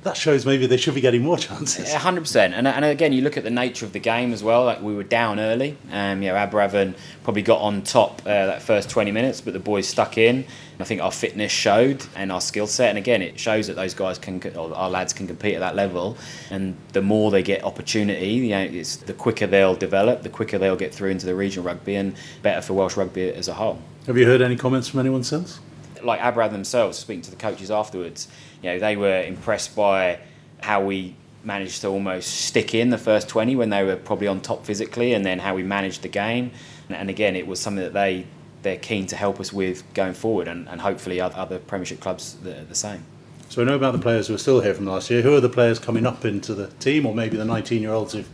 that 0.03 0.15
shows 0.15 0.45
maybe 0.45 0.65
they 0.65 0.77
should 0.77 0.95
be 0.95 1.01
getting 1.01 1.23
more 1.23 1.37
chances. 1.37 1.93
hundred 1.93 2.21
percent. 2.21 2.53
And 2.53 2.67
and 2.67 2.85
again, 2.85 3.11
you 3.11 3.21
look 3.21 3.37
at 3.37 3.43
the 3.43 3.49
nature 3.49 3.85
of 3.85 3.93
the 3.93 3.99
game 3.99 4.31
as 4.31 4.43
well. 4.43 4.65
Like 4.65 4.81
we 4.81 4.95
were 4.95 5.03
down 5.03 5.39
early. 5.39 5.77
Um, 5.91 6.21
you 6.21 6.29
know, 6.29 6.35
Aberavon 6.35 6.95
probably 7.23 7.41
got 7.41 7.59
on 7.59 7.81
top 7.81 8.21
uh, 8.21 8.45
that 8.45 8.61
first 8.61 8.89
twenty 8.89 9.11
minutes, 9.11 9.41
but 9.41 9.53
the 9.53 9.59
boys 9.59 9.87
stuck 9.87 10.17
in. 10.17 10.45
I 10.79 10.85
think 10.85 11.01
our 11.01 11.11
fitness 11.11 11.51
showed 11.51 12.05
and 12.15 12.31
our 12.31 12.39
skill 12.39 12.65
set, 12.65 12.87
and 12.87 12.97
again, 12.97 13.21
it 13.21 13.37
shows 13.37 13.67
that 13.67 13.75
those 13.75 13.93
guys 13.93 14.17
can, 14.17 14.41
or 14.55 14.73
our 14.73 14.89
lads 14.89 15.11
can 15.11 15.27
compete 15.27 15.55
at 15.55 15.59
that 15.59 15.75
level. 15.75 16.17
And 16.49 16.77
the 16.93 17.01
more 17.01 17.31
they 17.31 17.43
get 17.43 17.65
opportunity, 17.65 18.29
you 18.29 18.49
know, 18.51 18.61
it's 18.61 18.95
the 18.95 19.13
quicker 19.13 19.45
they'll 19.45 19.75
develop, 19.75 20.23
the 20.23 20.29
quicker 20.29 20.57
they'll 20.57 20.77
get 20.77 20.95
through 20.95 21.09
into 21.09 21.25
the 21.25 21.35
regional 21.35 21.65
rugby, 21.65 21.95
and 21.95 22.15
better 22.43 22.61
for 22.61 22.75
Welsh 22.75 22.95
rugby 22.95 23.29
as 23.29 23.49
a 23.49 23.55
whole. 23.55 23.79
Have 24.07 24.17
you 24.17 24.25
heard 24.25 24.41
any 24.41 24.55
comments 24.55 24.87
from 24.87 25.01
anyone 25.01 25.25
since? 25.25 25.59
Like 26.01 26.19
Aberavon 26.19 26.51
themselves, 26.51 26.97
speaking 26.97 27.21
to 27.23 27.31
the 27.31 27.37
coaches 27.37 27.71
afterwards, 27.71 28.27
you 28.61 28.69
know, 28.69 28.79
they 28.79 28.95
were 28.95 29.21
impressed 29.23 29.75
by 29.75 30.19
how 30.61 30.83
we 30.83 31.15
managed 31.43 31.81
to 31.81 31.87
almost 31.87 32.27
stick 32.27 32.75
in 32.75 32.89
the 32.89 32.97
first 32.97 33.29
20 33.29 33.55
when 33.55 33.69
they 33.69 33.83
were 33.83 33.95
probably 33.95 34.27
on 34.27 34.41
top 34.41 34.65
physically 34.65 35.13
and 35.13 35.25
then 35.25 35.39
how 35.39 35.55
we 35.55 35.63
managed 35.63 36.01
the 36.01 36.07
game 36.09 36.51
and 36.89 37.09
again 37.09 37.33
it 37.33 37.47
was 37.47 37.61
something 37.61 37.81
that 37.81 37.93
they 37.93 38.25
they're 38.61 38.77
keen 38.77 39.05
to 39.07 39.15
help 39.15 39.39
us 39.39 39.53
with 39.53 39.83
going 39.93 40.13
forward, 40.13 40.47
and, 40.47 40.67
and 40.67 40.81
hopefully 40.81 41.21
other 41.21 41.59
Premiership 41.59 41.99
clubs 41.99 42.35
the, 42.43 42.65
the 42.67 42.75
same. 42.75 43.03
So 43.49 43.61
we 43.61 43.65
know 43.65 43.75
about 43.75 43.93
the 43.93 43.99
players 43.99 44.27
who 44.27 44.35
are 44.35 44.39
still 44.39 44.61
here 44.61 44.73
from 44.73 44.85
last 44.85 45.09
year. 45.09 45.21
Who 45.21 45.35
are 45.35 45.41
the 45.41 45.49
players 45.49 45.79
coming 45.79 46.05
up 46.05 46.25
into 46.25 46.53
the 46.53 46.67
team, 46.67 47.05
or 47.05 47.15
maybe 47.15 47.37
the 47.37 47.45
19-year-olds 47.45 48.13
who've 48.13 48.29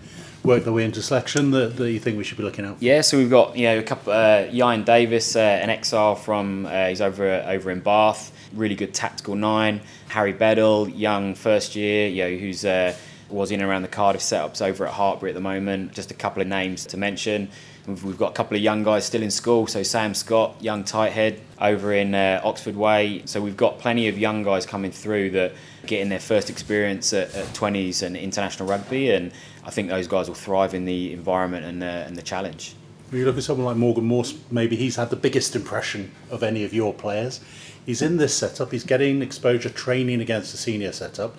work 0.45 0.63
their 0.63 0.73
way 0.73 0.85
into 0.85 1.01
selection 1.01 1.51
that, 1.51 1.75
that 1.77 1.91
you 1.91 1.99
think 1.99 2.17
we 2.17 2.23
should 2.23 2.37
be 2.37 2.43
looking 2.43 2.65
out? 2.65 2.77
Yeah, 2.79 3.01
so 3.01 3.17
we've 3.17 3.29
got 3.29 3.57
you 3.57 3.65
know 3.65 3.79
a 3.79 3.83
couple. 3.83 4.13
Uh, 4.13 4.47
Ian 4.51 4.83
Davis, 4.83 5.35
uh, 5.35 5.39
an 5.39 5.69
exile 5.69 6.15
from 6.15 6.65
uh, 6.65 6.87
he's 6.87 7.01
over 7.01 7.43
over 7.47 7.71
in 7.71 7.79
Bath. 7.79 8.31
Really 8.53 8.75
good 8.75 8.93
tactical 8.93 9.35
nine. 9.35 9.81
Harry 10.07 10.33
Bedell, 10.33 10.87
young 10.87 11.35
first 11.35 11.75
year, 11.75 12.07
you 12.07 12.23
know, 12.23 12.35
who's 12.37 12.63
uh, 12.63 12.95
was 13.29 13.51
in 13.51 13.59
and 13.59 13.69
around 13.69 13.81
the 13.81 13.87
Cardiff 13.87 14.21
setups 14.21 14.61
over 14.61 14.87
at 14.87 14.93
Hartpury 14.93 15.29
at 15.29 15.35
the 15.35 15.41
moment. 15.41 15.93
Just 15.93 16.11
a 16.11 16.13
couple 16.13 16.41
of 16.41 16.47
names 16.47 16.85
to 16.87 16.97
mention. 16.97 17.49
We've, 17.87 18.17
got 18.17 18.31
a 18.31 18.33
couple 18.33 18.57
of 18.57 18.63
young 18.63 18.83
guys 18.83 19.05
still 19.05 19.21
in 19.21 19.29
school. 19.29 19.67
So 19.67 19.83
Sam 19.83 20.13
Scott, 20.15 20.55
young 20.59 20.83
tight 20.83 21.11
head 21.11 21.39
over 21.61 21.93
in 21.93 22.15
uh, 22.15 22.41
Oxford 22.43 22.75
Way. 22.75 23.21
So 23.25 23.41
we've 23.41 23.57
got 23.57 23.77
plenty 23.77 24.07
of 24.07 24.17
young 24.17 24.43
guys 24.43 24.65
coming 24.65 24.91
through 24.91 25.31
that 25.31 25.53
getting 25.85 26.09
their 26.09 26.19
first 26.19 26.49
experience 26.49 27.13
at, 27.13 27.33
at 27.35 27.45
20s 27.47 28.01
and 28.01 28.17
international 28.17 28.67
rugby. 28.67 29.11
And 29.11 29.31
I 29.63 29.69
think 29.69 29.89
those 29.89 30.07
guys 30.07 30.27
will 30.27 30.35
thrive 30.35 30.73
in 30.73 30.85
the 30.85 31.13
environment 31.13 31.65
and, 31.65 31.83
uh, 31.83 32.07
and 32.07 32.15
the 32.15 32.23
challenge. 32.23 32.75
When 33.09 33.19
you 33.19 33.25
look 33.25 33.37
at 33.37 33.43
someone 33.43 33.65
like 33.65 33.77
Morgan 33.77 34.05
Morse, 34.05 34.35
maybe 34.49 34.75
he's 34.75 34.95
had 34.95 35.11
the 35.11 35.15
biggest 35.15 35.55
impression 35.55 36.11
of 36.31 36.41
any 36.41 36.63
of 36.63 36.73
your 36.73 36.93
players. 36.93 37.39
He's 37.85 38.01
in 38.01 38.17
this 38.17 38.35
setup, 38.35 38.71
he's 38.71 38.83
getting 38.83 39.21
exposure 39.21 39.69
training 39.69 40.21
against 40.21 40.51
the 40.51 40.57
senior 40.57 40.91
setup. 40.91 41.35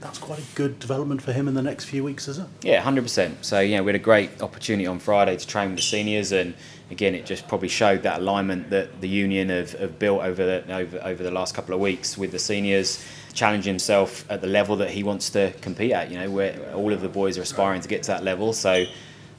That's 0.00 0.18
quite 0.18 0.38
a 0.38 0.54
good 0.54 0.78
development 0.78 1.20
for 1.20 1.32
him 1.32 1.46
in 1.46 1.54
the 1.54 1.62
next 1.62 1.84
few 1.84 2.02
weeks, 2.02 2.26
is 2.26 2.38
it? 2.38 2.46
Yeah, 2.62 2.80
hundred 2.80 3.02
percent. 3.02 3.44
So 3.44 3.60
yeah, 3.60 3.80
we 3.80 3.88
had 3.88 4.00
a 4.00 4.02
great 4.02 4.42
opportunity 4.42 4.86
on 4.86 4.98
Friday 4.98 5.36
to 5.36 5.46
train 5.46 5.68
with 5.68 5.76
the 5.76 5.82
seniors, 5.82 6.32
and 6.32 6.54
again, 6.90 7.14
it 7.14 7.26
just 7.26 7.46
probably 7.48 7.68
showed 7.68 8.02
that 8.02 8.20
alignment 8.20 8.70
that 8.70 9.00
the 9.00 9.08
union 9.08 9.50
have, 9.50 9.72
have 9.72 9.98
built 9.98 10.22
over 10.22 10.44
the 10.44 10.74
over 10.74 11.00
over 11.04 11.22
the 11.22 11.30
last 11.30 11.54
couple 11.54 11.74
of 11.74 11.80
weeks 11.80 12.16
with 12.16 12.32
the 12.32 12.38
seniors, 12.38 13.04
challenging 13.34 13.72
himself 13.72 14.24
at 14.30 14.40
the 14.40 14.46
level 14.46 14.76
that 14.76 14.90
he 14.90 15.02
wants 15.02 15.28
to 15.30 15.52
compete 15.60 15.92
at. 15.92 16.10
You 16.10 16.18
know, 16.18 16.30
where 16.30 16.72
all 16.74 16.92
of 16.92 17.02
the 17.02 17.08
boys 17.08 17.36
are 17.36 17.42
aspiring 17.42 17.82
to 17.82 17.88
get 17.88 18.02
to 18.04 18.12
that 18.12 18.24
level. 18.24 18.52
So 18.54 18.86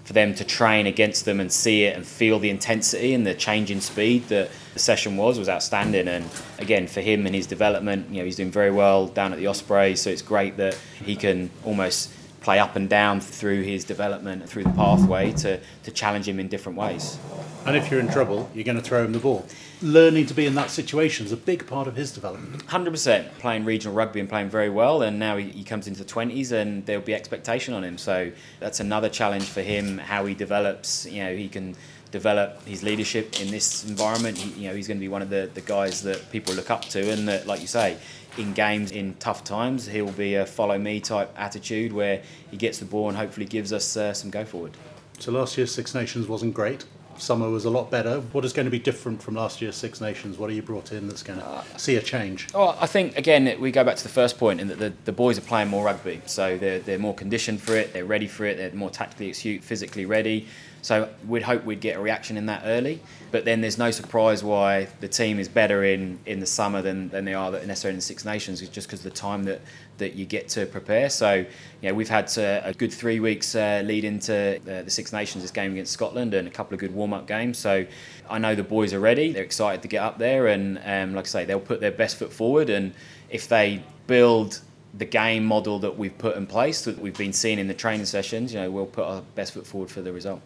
for 0.03 0.13
them 0.13 0.33
to 0.35 0.43
train 0.43 0.87
against 0.87 1.25
them 1.25 1.39
and 1.39 1.51
see 1.51 1.83
it 1.83 1.95
and 1.95 2.05
feel 2.05 2.39
the 2.39 2.49
intensity 2.49 3.13
and 3.13 3.25
the 3.25 3.33
change 3.33 3.71
in 3.71 3.81
speed 3.81 4.27
that 4.29 4.49
the 4.73 4.79
session 4.79 5.17
was 5.17 5.37
was 5.37 5.49
outstanding. 5.49 6.07
And 6.07 6.29
again, 6.59 6.87
for 6.87 7.01
him 7.01 7.25
and 7.25 7.35
his 7.35 7.47
development, 7.47 8.09
you 8.09 8.19
know, 8.19 8.25
he's 8.25 8.35
doing 8.35 8.51
very 8.51 8.71
well 8.71 9.07
down 9.07 9.33
at 9.33 9.39
the 9.39 9.47
Osprey. 9.47 9.95
So 9.95 10.09
it's 10.09 10.21
great 10.21 10.57
that 10.57 10.77
he 11.03 11.15
can 11.15 11.49
almost 11.63 12.11
play 12.41 12.57
up 12.57 12.75
and 12.75 12.89
down 12.89 13.21
through 13.21 13.61
his 13.61 13.85
development 13.85 14.47
through 14.49 14.63
the 14.63 14.71
pathway 14.71 15.31
to, 15.31 15.59
to 15.83 15.91
challenge 15.91 16.27
him 16.27 16.39
in 16.39 16.47
different 16.47 16.77
ways. 16.77 17.19
And 17.65 17.75
if 17.75 17.91
you're 17.91 17.99
in 17.99 18.09
trouble, 18.09 18.49
you're 18.55 18.63
going 18.63 18.77
to 18.77 18.83
throw 18.83 19.05
him 19.05 19.13
the 19.13 19.19
ball. 19.19 19.45
Learning 19.83 20.25
to 20.25 20.33
be 20.33 20.47
in 20.47 20.55
that 20.55 20.71
situation 20.71 21.27
is 21.27 21.31
a 21.31 21.37
big 21.37 21.67
part 21.67 21.87
of 21.87 21.95
his 21.95 22.11
development. 22.11 22.65
100% 22.65 23.37
playing 23.37 23.63
regional 23.65 23.95
rugby 23.95 24.19
and 24.19 24.27
playing 24.27 24.49
very 24.49 24.69
well, 24.69 25.03
and 25.03 25.19
now 25.19 25.37
he, 25.37 25.49
he 25.49 25.63
comes 25.63 25.87
into 25.87 26.03
the 26.03 26.11
20s 26.11 26.51
and 26.51 26.83
there'll 26.87 27.03
be 27.03 27.13
expectation 27.13 27.75
on 27.75 27.83
him. 27.83 27.99
So 27.99 28.31
that's 28.59 28.79
another 28.79 29.09
challenge 29.09 29.45
for 29.45 29.61
him, 29.61 29.99
how 29.99 30.25
he 30.25 30.33
develops. 30.33 31.05
You 31.05 31.23
know, 31.23 31.35
he 31.35 31.47
can 31.47 31.75
develop 32.11 32.63
his 32.65 32.83
leadership 32.83 33.41
in 33.41 33.49
this 33.49 33.85
environment. 33.87 34.37
He, 34.37 34.63
you 34.63 34.69
know, 34.69 34.75
he's 34.75 34.87
going 34.87 34.97
to 34.97 35.01
be 35.01 35.07
one 35.07 35.21
of 35.21 35.29
the, 35.29 35.49
the 35.53 35.61
guys 35.61 36.03
that 36.03 36.29
people 36.31 36.53
look 36.53 36.69
up 36.69 36.83
to, 36.85 37.11
and 37.11 37.27
that, 37.27 37.47
like 37.47 37.61
you 37.61 37.67
say, 37.67 37.97
in 38.37 38.53
games 38.53 38.91
in 38.91 39.15
tough 39.15 39.43
times, 39.43 39.87
he'll 39.87 40.11
be 40.11 40.35
a 40.35 40.45
follow 40.45 40.77
me 40.77 40.99
type 40.99 41.33
attitude 41.37 41.91
where 41.91 42.21
he 42.49 42.57
gets 42.57 42.79
the 42.79 42.85
ball 42.85 43.09
and 43.09 43.17
hopefully 43.17 43.45
gives 43.45 43.73
us 43.73 43.97
uh, 43.97 44.13
some 44.13 44.29
go 44.29 44.45
forward. 44.45 44.71
So 45.19 45.31
last 45.31 45.57
year's 45.57 45.73
Six 45.73 45.93
Nations 45.93 46.27
wasn't 46.27 46.53
great. 46.53 46.85
Summer 47.17 47.49
was 47.49 47.65
a 47.65 47.69
lot 47.69 47.91
better. 47.91 48.21
What 48.31 48.45
is 48.45 48.53
going 48.53 48.65
to 48.65 48.71
be 48.71 48.79
different 48.79 49.21
from 49.21 49.35
last 49.35 49.61
year's 49.61 49.75
Six 49.75 50.01
Nations? 50.01 50.37
What 50.37 50.49
are 50.49 50.53
you 50.53 50.63
brought 50.63 50.91
in 50.91 51.07
that's 51.07 51.21
going 51.21 51.39
to 51.39 51.63
see 51.77 51.97
a 51.97 52.01
change? 52.01 52.47
Oh, 52.55 52.75
I 52.79 52.87
think 52.87 53.17
again 53.17 53.59
we 53.59 53.69
go 53.71 53.83
back 53.83 53.97
to 53.97 54.03
the 54.03 54.09
first 54.09 54.39
point 54.39 54.59
in 54.59 54.69
that 54.69 54.79
the, 54.79 54.93
the 55.05 55.11
boys 55.11 55.37
are 55.37 55.41
playing 55.41 55.67
more 55.67 55.85
rugby, 55.85 56.21
so 56.25 56.57
they're 56.57 56.79
they're 56.79 56.97
more 56.97 57.13
conditioned 57.13 57.61
for 57.61 57.75
it, 57.75 57.93
they're 57.93 58.05
ready 58.05 58.27
for 58.27 58.45
it, 58.45 58.57
they're 58.57 58.71
more 58.73 58.89
tactically 58.89 59.29
astute, 59.29 59.63
physically 59.63 60.05
ready. 60.05 60.47
So 60.81 61.09
we'd 61.27 61.43
hope 61.43 61.63
we'd 61.63 61.79
get 61.79 61.97
a 61.97 62.01
reaction 62.01 62.37
in 62.37 62.47
that 62.47 62.63
early. 62.65 63.01
But 63.29 63.45
then 63.45 63.61
there's 63.61 63.77
no 63.77 63.91
surprise 63.91 64.43
why 64.43 64.87
the 64.99 65.07
team 65.07 65.39
is 65.39 65.47
better 65.47 65.83
in, 65.83 66.19
in 66.25 66.39
the 66.39 66.45
summer 66.45 66.81
than, 66.81 67.09
than 67.09 67.23
they 67.23 67.33
are 67.33 67.51
necessarily 67.51 67.93
in 67.93 67.97
the 67.97 68.01
Six 68.01 68.25
Nations. 68.25 68.67
Just 68.67 68.87
because 68.87 69.05
of 69.05 69.11
the 69.11 69.17
time 69.17 69.43
that, 69.43 69.61
that 69.99 70.15
you 70.15 70.25
get 70.25 70.49
to 70.49 70.65
prepare. 70.65 71.09
So 71.09 71.45
yeah, 71.81 71.91
we've 71.91 72.09
had 72.09 72.35
uh, 72.37 72.61
a 72.63 72.73
good 72.73 72.91
three 72.91 73.19
weeks 73.19 73.55
uh, 73.55 73.83
lead 73.85 74.03
into 74.03 74.57
uh, 74.57 74.81
the 74.83 74.89
Six 74.89 75.13
Nations, 75.13 75.43
this 75.43 75.51
game 75.51 75.71
against 75.73 75.93
Scotland, 75.93 76.33
and 76.33 76.47
a 76.47 76.51
couple 76.51 76.73
of 76.73 76.79
good 76.79 76.93
warm 76.93 77.13
up 77.13 77.27
games. 77.27 77.57
So 77.57 77.85
I 78.29 78.39
know 78.39 78.55
the 78.55 78.63
boys 78.63 78.93
are 78.93 78.99
ready. 78.99 79.31
They're 79.31 79.43
excited 79.43 79.81
to 79.83 79.87
get 79.87 80.01
up 80.01 80.17
there, 80.17 80.47
and 80.47 80.79
um, 80.83 81.15
like 81.15 81.25
I 81.25 81.29
say, 81.29 81.45
they'll 81.45 81.59
put 81.59 81.79
their 81.79 81.91
best 81.91 82.17
foot 82.17 82.33
forward. 82.33 82.69
And 82.69 82.93
if 83.29 83.47
they 83.47 83.83
build 84.07 84.61
the 84.97 85.05
game 85.05 85.45
model 85.45 85.79
that 85.79 85.97
we've 85.97 86.17
put 86.17 86.35
in 86.35 86.45
place 86.45 86.83
that 86.83 86.99
we've 86.99 87.17
been 87.17 87.33
seeing 87.33 87.59
in 87.59 87.67
the 87.67 87.73
training 87.73 88.05
sessions, 88.05 88.53
you 88.53 88.59
know, 88.59 88.69
we'll 88.69 88.85
put 88.85 89.05
our 89.05 89.21
best 89.35 89.53
foot 89.53 89.65
forward 89.65 89.89
for 89.89 90.01
the 90.01 90.11
result. 90.11 90.41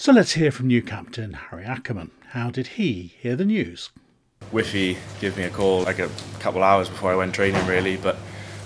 So 0.00 0.12
let's 0.12 0.34
hear 0.34 0.52
from 0.52 0.68
new 0.68 0.80
captain 0.80 1.36
Harri 1.50 1.66
Ackerman. 1.66 2.12
How 2.28 2.50
did 2.50 2.68
he 2.68 3.14
hear 3.20 3.34
the 3.34 3.44
news? 3.44 3.90
Whiffy 4.52 4.96
gave 5.20 5.36
me 5.36 5.42
a 5.42 5.50
call 5.50 5.82
like 5.82 5.98
a 5.98 6.08
couple 6.38 6.62
hours 6.62 6.88
before 6.88 7.10
I 7.10 7.16
went 7.16 7.34
training, 7.34 7.66
really. 7.66 7.96
But 7.96 8.16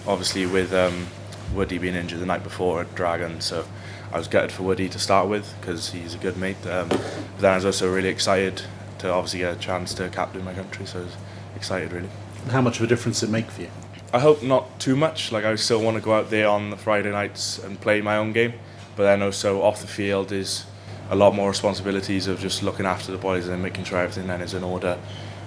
obviously, 0.07 0.45
with 0.45 0.75
um, 0.75 1.07
Woody 1.55 1.79
being 1.79 1.95
injured 1.95 2.21
the 2.21 2.27
night 2.27 2.45
before 2.45 2.83
at 2.83 2.95
Dragon, 2.95 3.41
so 3.41 3.65
I 4.13 4.19
was 4.19 4.29
gutted 4.29 4.53
for 4.53 4.65
Woody 4.65 4.91
to 4.91 4.99
start 4.99 5.27
with 5.27 5.51
because 5.59 5.89
he's 5.93 6.15
a 6.15 6.19
good 6.19 6.37
mate. 6.37 6.67
Um, 6.67 6.91
but 6.91 7.39
then 7.39 7.53
I 7.53 7.55
was 7.55 7.65
also 7.65 7.91
really 7.91 8.11
excited 8.11 8.61
to 8.99 9.11
obviously 9.11 9.39
get 9.39 9.57
a 9.57 9.59
chance 9.59 9.95
to 9.95 10.11
captain 10.11 10.45
my 10.45 10.53
country, 10.53 10.85
so 10.85 11.01
I 11.01 11.05
was 11.05 11.17
excited 11.57 11.93
really. 11.93 12.11
How 12.51 12.61
much 12.61 12.77
of 12.77 12.85
a 12.85 12.89
difference 12.89 13.21
did 13.21 13.31
it 13.31 13.33
make 13.33 13.51
for 13.51 13.63
you? 13.63 13.71
I 14.13 14.19
hope 14.19 14.43
not 14.43 14.79
too 14.79 14.97
much. 14.97 15.33
Like 15.33 15.47
I 15.47 15.55
still 15.55 15.81
want 15.81 15.97
to 15.97 16.03
go 16.03 16.13
out 16.13 16.29
there 16.29 16.49
on 16.49 16.69
the 16.69 16.77
Friday 16.77 17.11
nights 17.11 17.59
and 17.59 17.81
play 17.81 18.03
my 18.03 18.19
own 18.19 18.35
game, 18.35 18.53
but 18.97 19.05
then 19.05 19.23
also 19.23 19.63
off 19.63 19.81
the 19.81 19.87
field 19.87 20.31
is 20.31 20.67
a 21.13 21.15
lot 21.15 21.35
more 21.35 21.51
responsibilities 21.51 22.27
of 22.27 22.41
just 22.41 22.63
looking 22.63 22.87
after 22.87 23.13
the 23.13 23.19
boys 23.19 23.47
and 23.47 23.63
making 23.63 23.85
sure 23.85 23.99
everything 23.99 24.27
then 24.27 24.41
is 24.41 24.55
in 24.55 24.65
order 24.65 24.99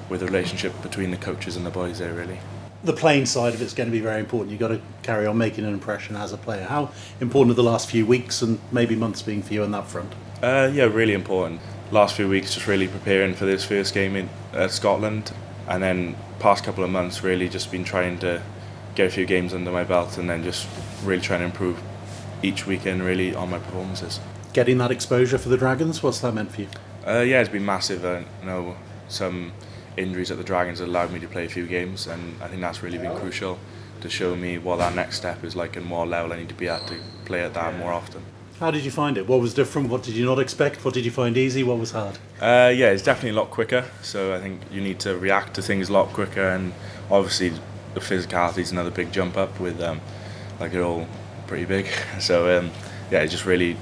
with 0.09 0.19
the 0.19 0.25
relationship 0.27 0.79
between 0.83 1.09
the 1.09 1.17
coaches 1.17 1.57
and 1.57 1.65
the 1.65 1.71
boys 1.71 1.97
there 1.97 2.13
really. 2.13 2.37
The 2.83 2.93
playing 2.93 3.25
side 3.25 3.55
of 3.55 3.61
it's 3.63 3.73
going 3.73 3.89
to 3.89 3.91
be 3.91 3.99
very 3.99 4.19
important. 4.19 4.51
You've 4.51 4.59
got 4.59 4.67
to 4.67 4.79
carry 5.01 5.25
on 5.25 5.39
making 5.39 5.65
an 5.65 5.73
impression 5.73 6.15
as 6.15 6.31
a 6.31 6.37
player. 6.37 6.65
How 6.65 6.91
important 7.19 7.53
are 7.53 7.55
the 7.55 7.63
last 7.63 7.89
few 7.89 8.05
weeks 8.05 8.43
and 8.43 8.59
maybe 8.71 8.95
months 8.95 9.23
being 9.23 9.41
for 9.41 9.55
you 9.55 9.63
on 9.63 9.71
that 9.71 9.87
front? 9.87 10.13
Uh, 10.43 10.69
yeah, 10.71 10.83
really 10.83 11.13
important. 11.13 11.59
Last 11.89 12.15
few 12.15 12.29
weeks 12.29 12.53
just 12.53 12.67
really 12.67 12.87
preparing 12.87 13.33
for 13.33 13.45
this 13.45 13.65
first 13.65 13.91
game 13.95 14.15
in 14.15 14.29
uh, 14.53 14.67
Scotland 14.67 15.31
and 15.67 15.81
then 15.81 16.15
past 16.37 16.63
couple 16.63 16.83
of 16.83 16.91
months 16.91 17.23
really 17.23 17.49
just 17.49 17.71
been 17.71 17.83
trying 17.83 18.19
to 18.19 18.43
get 18.93 19.07
a 19.07 19.09
few 19.09 19.25
games 19.25 19.51
under 19.51 19.71
my 19.71 19.83
belt 19.83 20.19
and 20.19 20.29
then 20.29 20.43
just 20.43 20.67
really 21.03 21.23
trying 21.23 21.39
to 21.39 21.45
improve 21.45 21.81
each 22.43 22.67
weekend 22.67 23.01
really 23.01 23.33
on 23.33 23.49
my 23.49 23.57
performances 23.57 24.19
getting 24.55 24.77
that 24.77 24.89
exposure 24.89 25.37
for 25.37 25.49
the 25.49 25.57
Dragons? 25.57 26.01
What's 26.01 26.19
that 26.21 26.33
meant 26.33 26.49
for 26.49 26.61
you? 26.61 26.67
Uh, 27.05 27.19
yeah, 27.19 27.41
it's 27.41 27.49
been 27.49 27.65
massive. 27.65 28.05
I 28.05 28.23
know 28.45 28.77
some 29.09 29.51
injuries 29.97 30.31
at 30.31 30.37
the 30.37 30.45
Dragons 30.45 30.79
allowed 30.79 31.11
me 31.11 31.19
to 31.19 31.27
play 31.27 31.45
a 31.45 31.49
few 31.49 31.67
games, 31.67 32.07
and 32.07 32.41
I 32.41 32.47
think 32.47 32.61
that's 32.61 32.81
really 32.81 32.97
been 32.97 33.15
crucial 33.17 33.59
to 33.99 34.09
show 34.09 34.33
me 34.33 34.57
what 34.57 34.77
that 34.77 34.95
next 34.95 35.17
step 35.17 35.43
is 35.43 35.57
like 35.57 35.75
and 35.75 35.91
what 35.91 36.07
level 36.07 36.31
I 36.31 36.37
need 36.37 36.47
to 36.49 36.55
be 36.55 36.69
at 36.69 36.87
to 36.87 36.97
play 37.25 37.43
at 37.43 37.53
that 37.53 37.77
more 37.77 37.91
often. 37.91 38.23
How 38.61 38.71
did 38.71 38.85
you 38.85 38.91
find 38.91 39.17
it? 39.17 39.27
What 39.27 39.41
was 39.41 39.53
different? 39.53 39.89
What 39.89 40.03
did 40.03 40.15
you 40.15 40.25
not 40.25 40.39
expect? 40.39 40.85
What 40.85 40.93
did 40.93 41.03
you 41.03 41.11
find 41.11 41.35
easy? 41.35 41.61
What 41.61 41.77
was 41.77 41.91
hard? 41.91 42.17
Uh, 42.39 42.71
yeah, 42.73 42.91
it's 42.91 43.03
definitely 43.03 43.31
a 43.31 43.41
lot 43.41 43.51
quicker. 43.51 43.83
So 44.03 44.33
I 44.33 44.39
think 44.39 44.61
you 44.71 44.79
need 44.79 45.01
to 45.01 45.17
react 45.17 45.55
to 45.55 45.61
things 45.61 45.89
a 45.89 45.93
lot 45.93 46.07
quicker, 46.13 46.47
and 46.47 46.73
obviously 47.11 47.49
the 47.93 47.99
physicality 47.99 48.59
is 48.59 48.71
another 48.71 48.91
big 48.91 49.11
jump 49.11 49.35
up 49.35 49.59
with 49.59 49.81
um, 49.81 49.99
like 50.61 50.71
they're 50.71 50.83
all 50.83 51.07
pretty 51.47 51.65
big. 51.65 51.87
So 52.21 52.57
um, 52.57 52.71
yeah, 53.11 53.19
it 53.19 53.27
just 53.27 53.45
really 53.45 53.75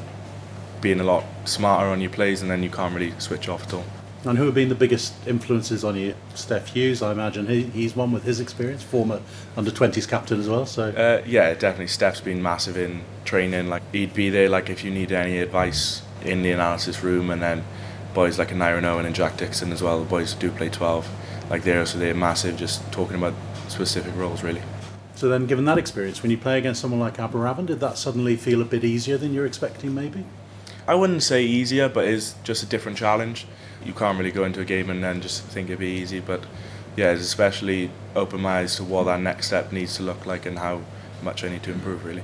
being 0.84 1.00
a 1.00 1.04
lot 1.04 1.24
smarter 1.46 1.88
on 1.88 2.02
your 2.02 2.12
plays, 2.12 2.44
and 2.44 2.52
then 2.52 2.62
you 2.62 2.70
can't 2.70 2.94
really 2.94 3.14
switch 3.18 3.50
off 3.50 3.64
at 3.64 3.74
all. 3.74 3.86
And 4.26 4.38
who 4.38 4.46
have 4.46 4.54
been 4.54 4.70
the 4.70 4.76
biggest 4.76 5.14
influences 5.28 5.84
on 5.84 5.96
you? 5.98 6.14
Steff 6.34 6.68
Hughes, 6.68 7.02
I 7.02 7.12
imagine. 7.12 7.48
He, 7.48 7.64
he's 7.64 7.96
one 7.96 8.12
with 8.12 8.24
his 8.24 8.40
experience, 8.40 8.84
former 8.84 9.22
under 9.58 9.72
20s 9.72 10.08
captain 10.08 10.40
as 10.40 10.48
well. 10.48 10.66
So 10.66 10.90
uh, 10.92 11.24
yeah, 11.26 11.54
definitely. 11.56 11.88
Steff's 11.88 12.22
been 12.22 12.42
massive 12.42 12.78
in 12.78 13.02
training. 13.26 13.68
Like 13.68 13.82
he'd 13.92 14.14
be 14.14 14.30
there, 14.30 14.48
like 14.48 14.70
if 14.70 14.84
you 14.84 14.92
need 14.92 15.12
any 15.12 15.40
advice 15.40 16.04
in 16.22 16.42
the 16.42 16.52
analysis 16.52 17.04
room, 17.04 17.32
and 17.32 17.42
then 17.42 17.66
boys 18.14 18.40
like 18.40 18.50
Aneurin 18.50 18.84
Owen 18.84 19.06
and 19.06 19.16
Jack 19.16 19.38
Dixon 19.38 19.72
as 19.72 19.82
well. 19.82 20.00
The 20.00 20.06
boys 20.06 20.34
do 20.36 20.52
play 20.52 20.70
12. 20.70 21.10
Like 21.50 21.64
they're 21.64 21.86
so 21.86 21.98
they're 21.98 22.14
massive, 22.14 22.56
just 22.56 22.90
talking 22.92 23.18
about 23.18 23.34
specific 23.68 24.16
roles 24.16 24.44
really. 24.44 24.62
So 25.16 25.30
then, 25.30 25.46
given 25.46 25.66
that 25.66 25.78
experience, 25.78 26.22
when 26.22 26.32
you 26.32 26.38
play 26.38 26.58
against 26.58 26.82
someone 26.82 27.00
like 27.00 27.18
Aberavon, 27.18 27.68
did 27.68 27.80
that 27.82 27.98
suddenly 27.98 28.36
feel 28.36 28.62
a 28.62 28.66
bit 28.66 28.84
easier 28.84 29.18
than 29.18 29.34
you're 29.34 29.46
expecting, 29.46 29.94
maybe? 29.94 30.26
I 30.88 30.96
wouldn't 30.96 31.24
say 31.24 31.44
easier, 31.44 31.88
but 31.88 32.06
it's 32.06 32.36
just 32.44 32.64
a 32.64 32.66
different 32.66 32.98
challenge. 32.98 33.48
You 33.86 33.94
can't 33.94 34.18
really 34.18 34.32
go 34.32 34.44
into 34.44 34.60
a 34.60 34.66
game 34.66 34.90
and 34.90 35.04
then 35.04 35.22
just 35.22 35.44
think 35.44 35.70
it'd 35.70 35.80
be 35.80 35.88
easy. 35.88 36.20
But 36.20 36.44
yeah, 36.96 37.12
it's 37.12 37.22
especially 37.22 37.90
open 38.16 38.42
my 38.42 38.60
eyes 38.60 38.76
to 38.78 38.84
what 38.84 39.06
that 39.06 39.22
next 39.22 39.48
step 39.48 39.72
needs 39.72 39.96
to 39.98 40.04
look 40.04 40.26
like 40.26 40.46
and 40.46 40.60
how 40.60 40.82
much 41.22 41.44
I 41.44 41.50
need 41.50 41.64
to 41.64 41.72
improve, 41.72 42.04
really. 42.06 42.24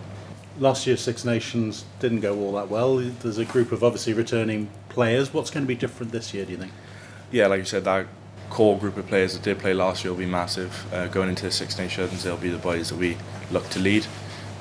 Last 0.59 0.85
year's 0.85 0.99
Six 0.99 1.23
Nations 1.23 1.85
didn't 1.99 2.19
go 2.19 2.37
all 2.37 2.51
that 2.53 2.69
well. 2.69 2.97
There's 2.97 3.37
a 3.37 3.45
group 3.45 3.71
of 3.71 3.81
obviously 3.81 4.13
returning 4.13 4.69
players. 4.89 5.33
What's 5.33 5.49
going 5.49 5.63
to 5.63 5.67
be 5.67 5.75
different 5.75 6.11
this 6.11 6.33
year, 6.33 6.43
do 6.43 6.51
you 6.51 6.57
think? 6.57 6.73
Yeah, 7.31 7.47
like 7.47 7.59
you 7.59 7.65
said, 7.65 7.85
that 7.85 8.07
core 8.49 8.77
group 8.77 8.97
of 8.97 9.07
players 9.07 9.33
that 9.33 9.43
did 9.43 9.59
play 9.59 9.73
last 9.73 10.03
year 10.03 10.11
will 10.11 10.19
be 10.19 10.25
massive. 10.25 10.91
Uh, 10.93 11.07
going 11.07 11.29
into 11.29 11.43
the 11.45 11.51
Six 11.51 11.77
Nations, 11.77 12.23
they'll 12.23 12.35
be 12.35 12.49
the 12.49 12.57
boys 12.57 12.89
that 12.89 12.97
we 12.97 13.15
look 13.51 13.69
to 13.69 13.79
lead. 13.79 14.05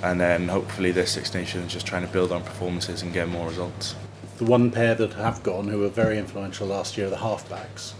And 0.02 0.20
then 0.20 0.48
hopefully 0.48 0.92
this 0.92 1.12
Six 1.12 1.34
Nations 1.34 1.72
just 1.72 1.86
trying 1.86 2.06
to 2.06 2.12
build 2.12 2.32
on 2.32 2.42
performances 2.42 3.02
and 3.02 3.12
get 3.12 3.28
more 3.28 3.48
results. 3.48 3.94
The 4.38 4.44
one 4.44 4.70
pair 4.70 4.94
that 4.94 5.14
have 5.14 5.42
gone 5.42 5.68
who 5.68 5.80
were 5.80 5.88
very 5.88 6.18
influential 6.18 6.66
last 6.66 6.96
year 6.96 7.08
are 7.08 7.10
the 7.10 7.16
halfbacks. 7.16 7.94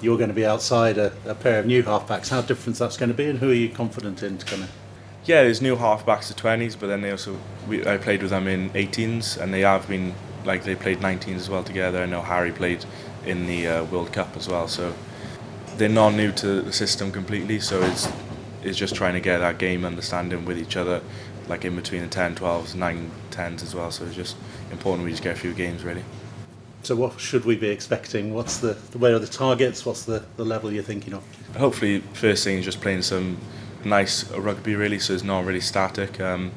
You're 0.00 0.16
going 0.16 0.28
to 0.28 0.34
be 0.34 0.46
outside 0.46 0.98
a, 0.98 1.12
a 1.26 1.34
pair 1.34 1.58
of 1.58 1.66
new 1.66 1.82
halfbacks. 1.82 2.30
How 2.30 2.40
different 2.40 2.78
that's 2.78 2.96
going 2.96 3.10
to 3.10 3.14
be, 3.14 3.26
and 3.26 3.38
who 3.38 3.50
are 3.50 3.54
you 3.54 3.68
confident 3.68 4.22
in 4.22 4.38
to 4.38 4.46
come 4.46 4.62
in? 4.62 4.68
Yeah, 5.24 5.42
there's 5.42 5.62
new 5.62 5.76
halfbacks 5.76 6.28
to 6.28 6.34
20s, 6.34 6.78
but 6.78 6.88
then 6.88 7.00
they 7.00 7.10
also 7.10 7.38
we, 7.68 7.86
I 7.86 7.96
played 7.96 8.22
with 8.22 8.30
them 8.30 8.46
in 8.46 8.70
18s, 8.70 9.38
and 9.40 9.52
they 9.52 9.60
have 9.60 9.88
been 9.88 10.14
like 10.44 10.64
they 10.64 10.74
played 10.74 10.98
19s 10.98 11.36
as 11.36 11.50
well 11.50 11.64
together. 11.64 12.02
I 12.02 12.06
know 12.06 12.20
Harry 12.20 12.52
played 12.52 12.84
in 13.24 13.46
the 13.46 13.66
uh, 13.66 13.84
World 13.84 14.12
Cup 14.12 14.36
as 14.36 14.48
well, 14.48 14.68
so 14.68 14.94
they're 15.76 15.88
not 15.88 16.14
new 16.14 16.32
to 16.32 16.62
the 16.62 16.72
system 16.72 17.10
completely. 17.10 17.60
So 17.60 17.82
it's 17.82 18.08
it's 18.62 18.78
just 18.78 18.94
trying 18.94 19.14
to 19.14 19.20
get 19.20 19.38
that 19.38 19.58
game 19.58 19.84
understanding 19.84 20.44
with 20.44 20.58
each 20.58 20.76
other, 20.76 21.02
like 21.48 21.64
in 21.64 21.76
between 21.76 22.02
the 22.02 22.08
10, 22.08 22.36
12s, 22.36 22.74
9, 22.74 23.10
10s 23.30 23.62
as 23.62 23.74
well. 23.74 23.90
So 23.90 24.04
it's 24.04 24.14
just 24.14 24.36
important 24.70 25.04
we 25.04 25.10
just 25.10 25.22
get 25.22 25.36
a 25.36 25.38
few 25.38 25.52
games 25.52 25.84
really. 25.84 26.04
So 26.82 26.94
what 26.96 27.18
should 27.18 27.44
we 27.44 27.56
be 27.56 27.68
expecting? 27.68 28.34
What's 28.34 28.58
the, 28.58 28.74
the 28.90 28.98
where 28.98 29.14
are 29.14 29.18
the 29.18 29.26
targets? 29.26 29.86
What's 29.86 30.04
the, 30.04 30.24
the 30.36 30.44
level 30.44 30.70
you're 30.70 30.82
thinking 30.82 31.14
of? 31.14 31.24
Hopefully, 31.56 32.00
first 32.12 32.44
thing 32.44 32.58
is 32.58 32.64
just 32.64 32.80
playing 32.80 33.02
some 33.02 33.38
nice 33.84 34.30
rugby 34.32 34.74
really, 34.74 34.98
so 34.98 35.14
it's 35.14 35.24
not 35.24 35.44
really 35.44 35.60
static. 35.60 36.20
Um, 36.20 36.52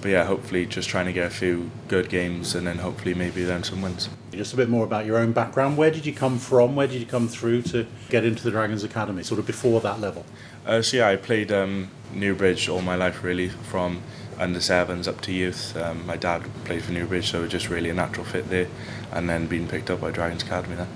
but 0.00 0.10
yeah, 0.10 0.24
hopefully 0.24 0.66
just 0.66 0.88
trying 0.88 1.06
to 1.06 1.12
get 1.12 1.26
a 1.26 1.30
few 1.30 1.70
good 1.88 2.08
games 2.08 2.54
and 2.54 2.66
then 2.66 2.78
hopefully 2.78 3.14
maybe 3.14 3.44
then 3.44 3.62
some 3.62 3.82
wins. 3.82 4.08
Just 4.32 4.54
a 4.54 4.56
bit 4.56 4.68
more 4.68 4.84
about 4.84 5.04
your 5.06 5.18
own 5.18 5.32
background. 5.32 5.76
Where 5.76 5.90
did 5.90 6.06
you 6.06 6.12
come 6.12 6.38
from? 6.38 6.76
Where 6.76 6.86
did 6.86 7.00
you 7.00 7.06
come 7.06 7.28
through 7.28 7.62
to 7.62 7.86
get 8.08 8.24
into 8.24 8.42
the 8.42 8.50
Dragons 8.50 8.84
Academy, 8.84 9.22
sort 9.22 9.40
of 9.40 9.46
before 9.46 9.80
that 9.80 10.00
level? 10.00 10.24
Uh, 10.64 10.82
so 10.82 10.98
yeah, 10.98 11.08
I 11.08 11.16
played 11.16 11.52
um, 11.52 11.90
Newbridge 12.12 12.68
all 12.68 12.82
my 12.82 12.94
life 12.94 13.22
really, 13.22 13.48
from 13.48 14.02
under 14.40 14.60
sevens 14.60 15.06
up 15.06 15.20
to 15.20 15.32
youth. 15.32 15.76
Um, 15.76 16.04
my 16.06 16.16
dad 16.16 16.42
played 16.64 16.82
for 16.82 16.92
Newbridge, 16.92 17.30
so 17.30 17.38
it 17.38 17.42
was 17.42 17.50
just 17.50 17.68
really 17.68 17.90
a 17.90 17.94
natural 17.94 18.24
fit 18.24 18.48
there, 18.48 18.66
and 19.12 19.28
then 19.28 19.46
being 19.46 19.68
picked 19.68 19.90
up 19.90 20.00
by 20.00 20.10
Dragons 20.10 20.42
Academy 20.42 20.76
then. 20.76 20.88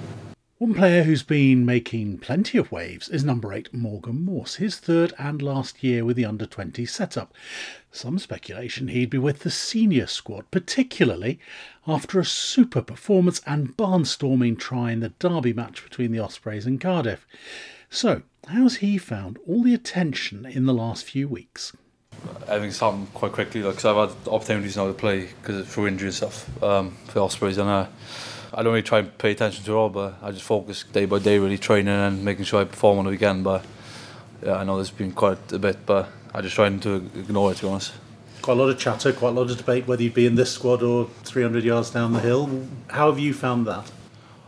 One 0.58 0.72
player 0.72 1.02
who's 1.02 1.22
been 1.22 1.66
making 1.66 2.18
plenty 2.18 2.56
of 2.58 2.72
waves 2.72 3.08
is 3.08 3.22
number 3.22 3.52
eight 3.52 3.74
Morgan 3.74 4.24
Morse, 4.24 4.54
his 4.54 4.76
third 4.76 5.12
and 5.18 5.42
last 5.42 5.84
year 5.84 6.04
with 6.04 6.16
the 6.16 6.24
under 6.24 6.46
20 6.46 6.86
setup. 6.86 7.34
Some 7.92 8.18
speculation 8.18 8.88
he'd 8.88 9.10
be 9.10 9.18
with 9.18 9.40
the 9.40 9.50
senior 9.50 10.06
squad, 10.06 10.50
particularly 10.50 11.38
after 11.86 12.18
a 12.18 12.24
super 12.24 12.80
performance 12.80 13.42
and 13.46 13.76
barnstorming 13.76 14.58
try 14.58 14.92
in 14.92 15.00
the 15.00 15.10
derby 15.10 15.52
match 15.52 15.84
between 15.84 16.12
the 16.12 16.20
Ospreys 16.20 16.66
and 16.66 16.80
Cardiff. 16.80 17.26
So, 17.90 18.22
how's 18.48 18.76
he 18.76 18.96
found 18.96 19.38
all 19.46 19.64
the 19.64 19.74
attention 19.74 20.46
in 20.46 20.64
the 20.64 20.72
last 20.72 21.04
few 21.04 21.28
weeks? 21.28 21.76
Everything's 22.46 22.78
happened 22.78 23.12
quite 23.14 23.32
quickly, 23.32 23.62
like, 23.62 23.74
cause 23.74 23.84
I've 23.84 24.10
had 24.10 24.28
opportunities 24.28 24.76
now 24.76 24.86
to 24.86 24.92
play 24.92 25.28
because 25.40 25.66
through 25.66 25.86
injury 25.86 26.08
and 26.08 26.14
stuff 26.14 26.62
um, 26.62 26.90
for 27.06 27.20
Ospreys, 27.20 27.58
and 27.58 27.68
uh, 27.68 27.86
I 28.52 28.62
don't 28.62 28.72
really 28.72 28.82
try 28.82 29.00
and 29.00 29.16
pay 29.18 29.32
attention 29.32 29.64
to 29.64 29.72
it 29.72 29.74
all, 29.74 29.88
but 29.88 30.18
I 30.22 30.30
just 30.30 30.44
focus 30.44 30.84
day 30.84 31.06
by 31.06 31.18
day, 31.18 31.38
really 31.38 31.58
training 31.58 31.88
and 31.88 32.24
making 32.24 32.44
sure 32.44 32.60
I 32.60 32.64
perform 32.64 32.98
on 32.98 33.04
the 33.04 33.10
weekend. 33.10 33.42
But 33.42 33.64
yeah, 34.44 34.56
I 34.56 34.64
know 34.64 34.76
there's 34.76 34.90
been 34.90 35.12
quite 35.12 35.52
a 35.52 35.58
bit, 35.58 35.84
but 35.84 36.08
I 36.32 36.40
just 36.40 36.54
try 36.54 36.68
to 36.68 36.94
ignore 37.16 37.50
it, 37.50 37.56
to 37.56 37.62
be 37.62 37.68
honest. 37.68 37.92
Quite 38.42 38.58
a 38.58 38.60
lot 38.60 38.68
of 38.68 38.78
chatter, 38.78 39.12
quite 39.12 39.30
a 39.30 39.32
lot 39.32 39.50
of 39.50 39.56
debate 39.56 39.88
whether 39.88 40.02
you'd 40.02 40.14
be 40.14 40.26
in 40.26 40.36
this 40.36 40.52
squad 40.52 40.82
or 40.82 41.08
300 41.24 41.64
yards 41.64 41.90
down 41.90 42.12
the 42.12 42.20
hill. 42.20 42.68
How 42.90 43.10
have 43.10 43.18
you 43.18 43.34
found 43.34 43.66
that? 43.66 43.90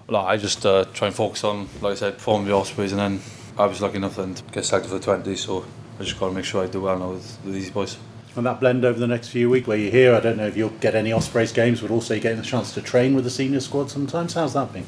Well, 0.06 0.24
I 0.24 0.36
just 0.36 0.64
uh, 0.64 0.84
try 0.92 1.08
and 1.08 1.16
focus 1.16 1.42
on, 1.42 1.68
like 1.80 1.92
I 1.92 1.96
said, 1.96 2.14
performing 2.14 2.46
the 2.46 2.54
Ospreys, 2.54 2.92
and 2.92 3.00
then 3.00 3.20
I 3.58 3.66
was 3.66 3.80
lucky 3.80 3.96
enough 3.96 4.16
then 4.16 4.34
to 4.34 4.42
get 4.52 4.64
selected 4.64 4.90
for 4.90 4.98
the 4.98 5.04
20, 5.04 5.34
so 5.34 5.64
I 5.98 6.02
just 6.02 6.18
got 6.18 6.28
to 6.28 6.34
make 6.34 6.44
sure 6.44 6.62
I 6.62 6.66
do 6.66 6.82
well 6.82 6.98
now 6.98 7.10
with, 7.12 7.38
with 7.44 7.54
these 7.54 7.70
boys. 7.70 7.96
And 8.36 8.44
that 8.44 8.60
blend 8.60 8.84
over 8.84 8.98
the 8.98 9.06
next 9.06 9.28
few 9.28 9.48
weeks 9.48 9.66
where 9.66 9.78
you're 9.78 9.90
here, 9.90 10.14
I 10.14 10.20
don't 10.20 10.36
know 10.36 10.46
if 10.46 10.56
you'll 10.56 10.68
get 10.68 10.94
any 10.94 11.10
Ospreys 11.10 11.52
games, 11.52 11.80
but 11.80 11.90
also 11.90 12.12
you're 12.12 12.22
getting 12.22 12.38
the 12.38 12.44
chance 12.44 12.74
to 12.74 12.82
train 12.82 13.14
with 13.14 13.24
the 13.24 13.30
senior 13.30 13.60
squad 13.60 13.90
sometimes. 13.90 14.34
How's 14.34 14.52
that 14.52 14.74
been? 14.74 14.84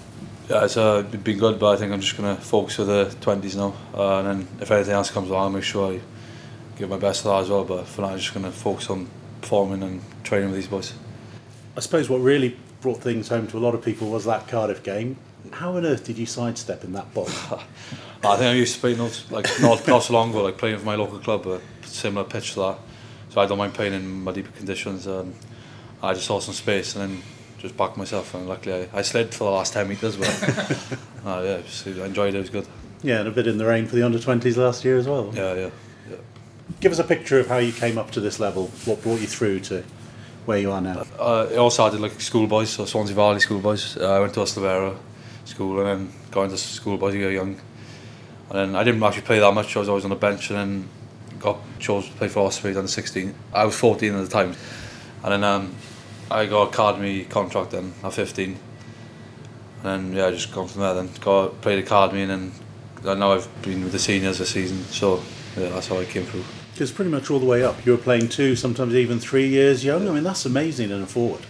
Yeah, 0.51 0.64
it's 0.64 0.77
uh, 0.77 1.03
been 1.03 1.38
good, 1.38 1.59
but 1.59 1.73
I 1.73 1.77
think 1.77 1.92
I'm 1.92 2.01
just 2.01 2.16
going 2.16 2.37
to 2.37 2.42
focus 2.42 2.79
with 2.79 2.88
the 2.88 3.05
20s 3.21 3.57
now. 3.57 3.75
Uh, 3.94 4.18
and 4.18 4.29
then 4.29 4.49
if 4.61 4.71
anything 4.71 4.92
else 4.92 5.11
comes 5.11 5.31
along, 5.31 5.42
I'll 5.44 5.51
make 5.51 5.64
sure 5.64 5.94
I 5.94 6.01
give 6.77 6.90
my 6.90 6.99
best 6.99 7.23
to 7.23 7.29
that 7.29 7.40
as 7.40 7.49
well. 7.49 7.64
But 7.64 7.87
for 7.87 8.03
now, 8.03 8.09
I'm 8.09 8.18
just 8.18 8.35
going 8.35 8.44
to 8.44 8.53
focus 8.53 8.90
on 8.90 9.09
performing 9.40 9.83
and 9.83 10.03
training 10.25 10.51
with 10.51 10.57
these 10.57 10.68
boys. 10.68 10.92
I 11.75 11.81
suppose 11.81 12.11
what 12.11 12.18
really 12.18 12.57
brought 12.81 12.99
things 12.99 13.29
home 13.29 13.47
to 13.49 13.57
a 13.57 13.61
lot 13.61 13.75
of 13.75 13.83
people 13.83 14.11
was 14.11 14.25
that 14.27 14.47
Cardiff 14.47 14.83
game. 14.83 15.16
How 15.53 15.77
on 15.77 15.87
earth 15.87 16.05
did 16.05 16.18
you 16.18 16.27
sidestep 16.27 16.85
in 16.85 16.92
that 16.92 17.12
ball? 17.14 17.29
I 18.25 18.37
think 18.37 18.49
I 18.49 18.53
used 18.55 18.75
to 18.75 18.81
play 18.81 18.97
not 18.97 19.25
like 19.31 19.47
not, 19.61 19.87
not 19.87 20.03
so 20.03 20.13
long 20.13 20.31
ago, 20.31 20.43
like 20.43 20.59
playing 20.59 20.79
for 20.79 20.85
my 20.85 20.97
local 20.97 21.19
club, 21.19 21.47
a 21.47 21.61
similar 21.83 22.25
pitch 22.25 22.55
to 22.55 22.61
that. 22.61 22.79
So 23.31 23.41
I 23.41 23.47
don't 23.47 23.59
mind 23.59 23.75
playing 23.75 23.95
in 23.95 24.25
muddy 24.25 24.43
conditions. 24.43 25.07
Um, 25.07 25.35
I 26.03 26.15
just 26.15 26.27
saw 26.27 26.41
some 26.41 26.55
space 26.55 26.97
and 26.97 27.11
then 27.11 27.23
just 27.59 27.77
backed 27.77 27.97
myself, 27.97 28.35
and 28.35 28.49
luckily 28.49 28.89
I, 28.93 28.99
I 28.99 29.03
slid 29.03 29.35
for 29.35 29.45
the 29.45 29.51
last 29.51 29.73
ten 29.73 29.89
meters, 29.89 30.17
but 30.17 30.29
uh, 31.27 31.43
yeah, 31.45 31.61
just, 31.63 31.87
I 31.87 32.07
enjoyed 32.07 32.35
it. 32.35 32.39
It 32.39 32.41
was 32.41 32.51
good. 32.51 32.67
Yeah, 33.03 33.21
and 33.21 33.29
a 33.29 33.31
bit 33.31 33.47
in 33.47 33.59
the 33.59 33.67
rain 33.67 33.87
for 33.87 33.95
the 33.95 34.03
under 34.03 34.19
20s 34.19 34.57
last 34.57 34.85
year 34.85 34.97
as 34.97 35.07
well. 35.07 35.33
Yeah, 35.35 35.55
yeah, 35.55 35.71
yeah. 36.11 36.17
Give 36.81 36.91
us 36.91 36.99
a 36.99 37.05
picture 37.05 37.39
of 37.39 37.47
how 37.47 37.59
you 37.59 37.73
came 37.73 37.97
up 37.97 38.11
to 38.13 38.21
this 38.21 38.41
level. 38.41 38.67
What 38.85 39.03
brought 39.03 39.21
you 39.21 39.27
through 39.27 39.61
to 39.61 39.85
where 40.47 40.59
you 40.59 40.73
are 40.73 40.81
now? 40.81 41.05
Uh, 41.19 41.47
it 41.51 41.57
all 41.57 41.71
started 41.71 42.01
like 42.01 42.21
schoolboys, 42.21 42.71
so 42.71 42.85
Swansea 42.85 43.15
Valley 43.15 43.41
schoolboys. 43.41 43.97
Uh, 43.97 44.15
I 44.15 44.21
went 44.21 44.35
to 44.35 44.41
Ystalyfera 44.41 44.97
school 45.45 45.79
and 45.81 45.87
then 45.87 46.13
got 46.31 46.45
into 46.45 46.57
schoolboys 46.57 47.13
when 47.13 47.21
you 47.21 47.27
were 47.27 47.33
young. 47.33 47.61
And 48.51 48.59
then 48.59 48.77
I 48.77 48.85
didn't 48.85 49.03
actually 49.03 49.23
play 49.23 49.39
that 49.41 49.53
much. 49.53 49.77
I 49.77 49.81
was 49.81 49.89
always 49.89 50.05
on 50.05 50.11
the 50.11 50.17
bench, 50.17 50.51
and 50.51 50.59
then 50.59 50.89
got 51.39 51.59
chosen 51.79 52.11
to 52.11 52.17
play 52.17 52.29
for 52.29 52.47
Ospreys 52.47 52.77
under 52.77 52.89
16. 52.89 53.35
I 53.53 53.65
was 53.65 53.77
14 53.77 54.15
at 54.15 54.23
the 54.23 54.29
time, 54.29 54.55
and 55.23 55.33
then 55.33 55.45
um, 55.45 55.75
I 56.31 56.47
got 56.47 56.75
academy 56.75 57.25
contract 57.25 57.73
then 57.73 57.95
at 58.03 58.13
15. 58.13 58.49
And 58.51 58.59
then 59.85 60.13
yeah, 60.13 60.27
I 60.27 60.31
just 60.31 60.53
gone 60.53 60.69
from 60.69 60.81
there. 60.83 60.95
Then 60.95 61.11
got 61.21 61.61
played 61.61 61.79
academy, 61.79 62.23
and 62.23 62.31
then 62.31 62.53
and 63.05 63.21
now 63.21 63.33
I've 63.33 63.63
been 63.63 63.85
with 63.85 63.93
the 63.93 63.99
seniors 63.99 64.39
this 64.39 64.51
season. 64.51 64.83
So 64.85 65.23
yeah, 65.57 65.69
that's 65.71 65.89
how 65.89 65.99
I 65.99 66.05
came 66.05 66.25
through. 66.25 66.45
Because 66.73 66.93
pretty 66.93 67.11
much 67.11 67.31
all 67.31 67.39
the 67.39 67.47
way 67.47 67.65
up, 67.65 67.85
you 67.85 67.93
were 67.93 67.99
playing 67.99 68.29
two, 68.29 68.55
sometimes 68.55 68.95
even 68.95 69.19
three 69.19 69.49
years 69.49 69.85
young. 69.85 70.09
I 70.09 70.13
mean, 70.13 70.25
that's 70.25 70.47
amazing 70.47 70.91
in 70.91 71.03
a 71.03 71.07
forward. 71.07 71.43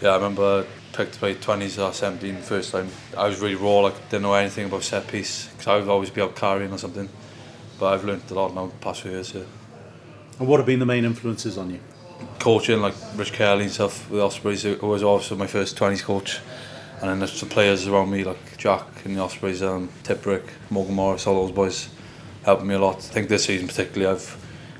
Yeah, 0.00 0.10
I 0.10 0.14
remember 0.16 0.66
picked 0.92 1.14
to 1.14 1.18
play 1.18 1.34
20s 1.34 1.82
or 1.82 1.92
17 1.92 2.34
the 2.36 2.42
first 2.42 2.72
time. 2.72 2.88
I 3.16 3.26
was 3.26 3.40
really 3.40 3.54
raw, 3.54 3.80
like 3.80 4.08
didn't 4.10 4.22
know 4.22 4.34
anything 4.34 4.66
about 4.66 4.82
set 4.82 5.06
piece 5.08 5.46
because 5.48 5.66
I 5.66 5.76
would 5.76 5.88
always 5.88 6.10
be 6.10 6.20
out 6.20 6.36
carrying 6.36 6.72
or 6.72 6.78
something. 6.78 7.08
But 7.78 7.94
I've 7.94 8.04
learned 8.04 8.22
a 8.30 8.34
lot 8.34 8.54
now 8.54 8.66
the 8.66 8.72
past 8.76 9.02
few 9.02 9.12
years. 9.12 9.32
Yeah. 9.34 9.42
And 10.38 10.48
what 10.48 10.58
have 10.58 10.66
been 10.66 10.78
the 10.78 10.86
main 10.86 11.04
influences 11.04 11.58
on 11.58 11.70
you? 11.70 11.80
Coaching 12.38 12.80
like 12.80 12.94
Rich 13.16 13.32
Kelly 13.32 13.64
and 13.64 13.72
stuff 13.72 14.10
with 14.10 14.20
Ospreys, 14.20 14.62
who 14.62 14.86
was 14.86 15.02
also 15.02 15.36
my 15.36 15.46
first 15.46 15.76
20s 15.76 16.02
coach. 16.02 16.40
And 17.00 17.10
then 17.10 17.18
there's 17.20 17.38
the 17.38 17.46
players 17.46 17.86
around 17.86 18.10
me 18.10 18.24
like 18.24 18.56
Jack 18.56 18.86
and 19.04 19.16
the 19.16 19.20
Ospreys, 19.20 19.62
um, 19.62 19.88
Tipuric, 20.02 20.48
Morgan 20.70 20.94
Morris, 20.94 21.26
all 21.26 21.46
those 21.46 21.54
boys 21.54 21.88
helped 22.44 22.64
me 22.64 22.74
a 22.74 22.78
lot. 22.78 22.96
I 22.96 23.00
think 23.00 23.28
this 23.28 23.44
season 23.44 23.68
particularly 23.68 24.12
I've 24.12 24.36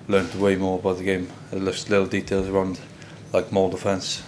learned 0.08 0.34
way 0.34 0.56
more 0.56 0.78
about 0.78 0.98
the 0.98 1.04
game. 1.04 1.28
There's 1.50 1.88
little 1.88 2.06
details 2.06 2.48
around 2.48 2.80
like 3.32 3.52
more 3.52 3.70
defence. 3.70 4.22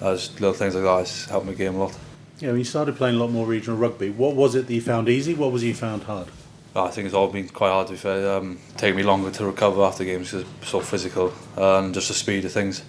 There's 0.00 0.32
little 0.34 0.52
things 0.52 0.74
like 0.74 0.84
that 0.84 0.98
has 0.98 1.24
helped 1.26 1.46
my 1.46 1.54
game 1.54 1.74
a 1.74 1.78
lot. 1.78 1.98
Yeah, 2.38 2.50
when 2.50 2.58
you 2.58 2.64
started 2.64 2.96
playing 2.96 3.16
a 3.16 3.18
lot 3.18 3.30
more 3.30 3.46
regional 3.46 3.78
rugby, 3.78 4.10
what 4.10 4.34
was 4.36 4.54
it 4.54 4.66
that 4.66 4.74
you 4.74 4.82
found 4.82 5.08
easy? 5.08 5.34
What 5.34 5.52
was 5.52 5.62
it 5.62 5.68
you 5.68 5.74
found 5.74 6.02
hard? 6.02 6.28
I 6.74 6.88
think 6.88 7.06
it's 7.06 7.14
all 7.14 7.28
been 7.28 7.48
quite 7.48 7.70
hard 7.70 7.86
to 7.86 7.94
be 7.94 7.98
fair. 7.98 8.36
Um, 8.36 8.58
taking 8.76 8.96
me 8.96 9.02
longer 9.02 9.30
to 9.30 9.46
recover 9.46 9.82
after 9.82 10.04
games 10.04 10.30
because 10.30 10.46
it's 10.60 10.68
so 10.68 10.80
physical 10.80 11.32
and 11.56 11.94
just 11.94 12.08
the 12.08 12.14
speed 12.14 12.44
of 12.44 12.52
things. 12.52 12.84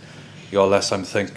You 0.51 0.57
got 0.57 0.69
less 0.69 0.89
time 0.89 1.03
to 1.03 1.09
think. 1.09 1.31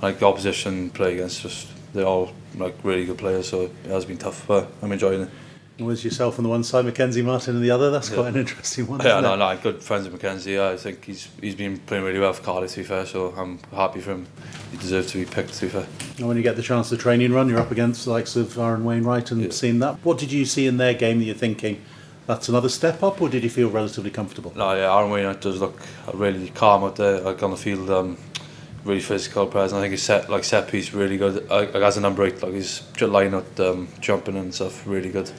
Like 0.00 0.18
the 0.18 0.26
opposition 0.26 0.88
play 0.90 1.14
against, 1.14 1.42
just 1.42 1.68
they're 1.92 2.06
all 2.06 2.32
like 2.56 2.74
really 2.82 3.04
good 3.04 3.18
players, 3.18 3.48
so 3.48 3.70
it 3.84 3.90
has 3.90 4.04
been 4.04 4.18
tough, 4.18 4.46
but 4.48 4.72
I'm 4.80 4.90
enjoying 4.90 5.22
it. 5.22 5.30
Was 5.78 6.04
yourself 6.04 6.38
on 6.38 6.42
the 6.44 6.48
one 6.50 6.62
side, 6.62 6.84
Mackenzie 6.84 7.22
Martin 7.22 7.56
on 7.56 7.62
the 7.62 7.70
other? 7.70 7.90
That's 7.90 8.08
Yeah. 8.10 8.16
quite 8.16 8.28
an 8.34 8.36
interesting 8.40 8.86
one. 8.86 9.00
Yeah, 9.00 9.20
no, 9.20 9.34
it? 9.34 9.36
no, 9.38 9.56
good 9.62 9.82
friends 9.82 10.04
with 10.04 10.12
Mackenzie. 10.12 10.60
I 10.60 10.76
think 10.76 11.04
he's 11.04 11.28
he's 11.40 11.54
been 11.54 11.78
playing 11.78 12.04
really 12.04 12.18
well 12.20 12.32
for 12.34 12.42
Cardiff 12.42 12.72
to 12.72 12.76
be 12.80 12.84
fair, 12.84 13.06
so 13.06 13.32
I'm 13.36 13.58
happy 13.74 14.00
for 14.00 14.12
him. 14.12 14.26
He 14.70 14.76
deserves 14.76 15.10
to 15.12 15.18
be 15.18 15.24
picked 15.24 15.54
to 15.54 15.62
be 15.62 15.68
fair. 15.70 15.86
And 16.18 16.28
when 16.28 16.36
you 16.36 16.42
get 16.42 16.56
the 16.56 16.62
chance 16.62 16.90
to 16.90 16.96
training 16.96 17.32
run, 17.32 17.48
you're 17.48 17.58
up 17.58 17.70
against 17.72 18.04
the 18.04 18.10
likes 18.12 18.36
of 18.36 18.56
Aaron 18.58 18.84
Wainwright 18.84 19.30
and 19.30 19.42
Yeah. 19.42 19.50
seeing 19.50 19.78
that. 19.80 19.96
What 20.04 20.18
did 20.18 20.30
you 20.30 20.44
see 20.44 20.66
in 20.66 20.76
their 20.76 20.94
game 20.94 21.18
that 21.18 21.24
you're 21.24 21.34
thinking 21.34 21.78
that's 22.26 22.48
another 22.48 22.68
step 22.68 23.02
up, 23.02 23.20
or 23.20 23.28
did 23.28 23.42
you 23.42 23.50
feel 23.50 23.68
relatively 23.70 24.10
comfortable? 24.10 24.52
No, 24.54 24.74
yeah, 24.74 24.94
Aaron 24.96 25.10
Wainwright 25.10 25.40
does 25.40 25.58
look 25.60 25.80
really 26.12 26.50
calm 26.50 26.84
out 26.84 26.96
there, 26.96 27.18
like 27.20 27.42
on 27.42 27.50
the 27.50 27.56
field, 27.56 27.90
um, 27.90 28.18
really 28.84 29.00
physical 29.00 29.46
presence. 29.46 29.76
I 29.78 29.80
think 29.80 29.92
his 29.92 30.02
set 30.02 30.28
like 30.30 30.44
set 30.44 30.68
piece 30.68 30.92
really 30.92 31.16
good. 31.16 31.48
Like 31.50 31.74
as 31.74 31.96
a 31.96 32.00
number 32.00 32.24
eight, 32.24 32.42
like 32.42 32.52
his 32.52 32.82
j- 32.94 33.06
line 33.06 33.34
out, 33.34 33.58
um, 33.58 33.88
jumping 34.00 34.36
and 34.36 34.54
stuff, 34.54 34.86
really 34.86 35.08
good. 35.10 35.30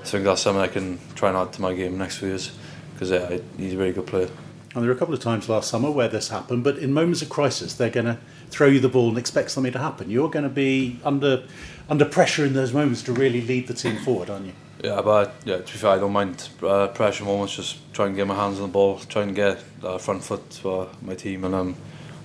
I 0.00 0.04
think 0.04 0.24
that's 0.24 0.42
something 0.42 0.62
I 0.62 0.68
can 0.68 0.98
try 1.14 1.28
and 1.28 1.38
add 1.38 1.52
to 1.52 1.62
my 1.62 1.74
game 1.74 1.98
next 1.98 2.18
few 2.18 2.28
years 2.28 2.50
because 2.94 3.10
yeah, 3.10 3.38
he's 3.56 3.74
a 3.74 3.76
very 3.76 3.92
good 3.92 4.06
player. 4.06 4.28
And 4.74 4.82
there 4.82 4.88
were 4.88 4.94
a 4.94 4.98
couple 4.98 5.14
of 5.14 5.20
times 5.20 5.48
last 5.48 5.68
summer 5.68 5.90
where 5.90 6.08
this 6.08 6.28
happened, 6.28 6.64
but 6.64 6.78
in 6.78 6.92
moments 6.92 7.22
of 7.22 7.28
crisis, 7.28 7.74
they're 7.74 7.90
going 7.90 8.06
to 8.06 8.18
throw 8.50 8.68
you 8.68 8.78
the 8.78 8.88
ball 8.88 9.08
and 9.08 9.18
expect 9.18 9.50
something 9.50 9.72
to 9.72 9.78
happen. 9.78 10.10
You're 10.10 10.30
going 10.30 10.44
to 10.44 10.48
be 10.48 11.00
under 11.04 11.44
under 11.88 12.04
pressure 12.04 12.44
in 12.46 12.52
those 12.52 12.72
moments 12.72 13.02
to 13.04 13.12
really 13.12 13.40
lead 13.40 13.66
the 13.66 13.74
team 13.74 13.96
forward, 13.98 14.30
aren't 14.30 14.46
you? 14.46 14.52
Yeah, 14.82 15.02
but 15.02 15.34
yeah, 15.44 15.56
to 15.58 15.62
be 15.62 15.78
fair, 15.78 15.90
I 15.90 15.98
don't 15.98 16.12
mind 16.12 16.48
uh, 16.62 16.86
pressure 16.88 17.24
moments. 17.24 17.56
Just 17.56 17.92
try 17.92 18.06
and 18.06 18.14
get 18.14 18.26
my 18.26 18.36
hands 18.36 18.56
on 18.56 18.62
the 18.62 18.72
ball, 18.72 18.98
try 19.00 19.22
and 19.22 19.34
get 19.34 19.62
uh, 19.82 19.98
front 19.98 20.22
foot 20.22 20.54
for 20.54 20.88
my 21.02 21.14
team, 21.14 21.44
and 21.44 21.54
um, 21.54 21.76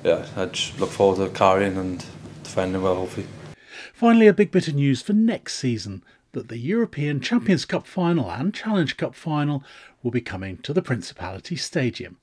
yeah, 0.04 0.26
I 0.38 0.46
just 0.46 0.80
look 0.80 0.92
forward 0.92 1.26
to 1.26 1.36
carrying 1.36 1.78
and 1.78 2.06
defending 2.44 2.82
well, 2.84 2.96
hopefully. 2.96 3.28
Finally, 3.94 4.28
a 4.28 4.34
big 4.34 4.52
bit 4.52 4.68
of 4.68 4.76
news 4.76 5.02
for 5.02 5.14
next 5.14 5.56
season 5.56 6.04
that 6.36 6.50
the 6.50 6.58
European 6.58 7.21
Champions 7.21 7.63
Cup 7.63 7.88
final 7.88 8.30
and 8.30 8.54
Challenge 8.54 8.98
Cup 8.98 9.15
final 9.15 9.63
will 10.04 10.12
be 10.12 10.19
coming 10.19 10.58
to 10.58 10.74
the 10.74 10.82
Principality 10.82 11.56
Stadium. 11.56 12.17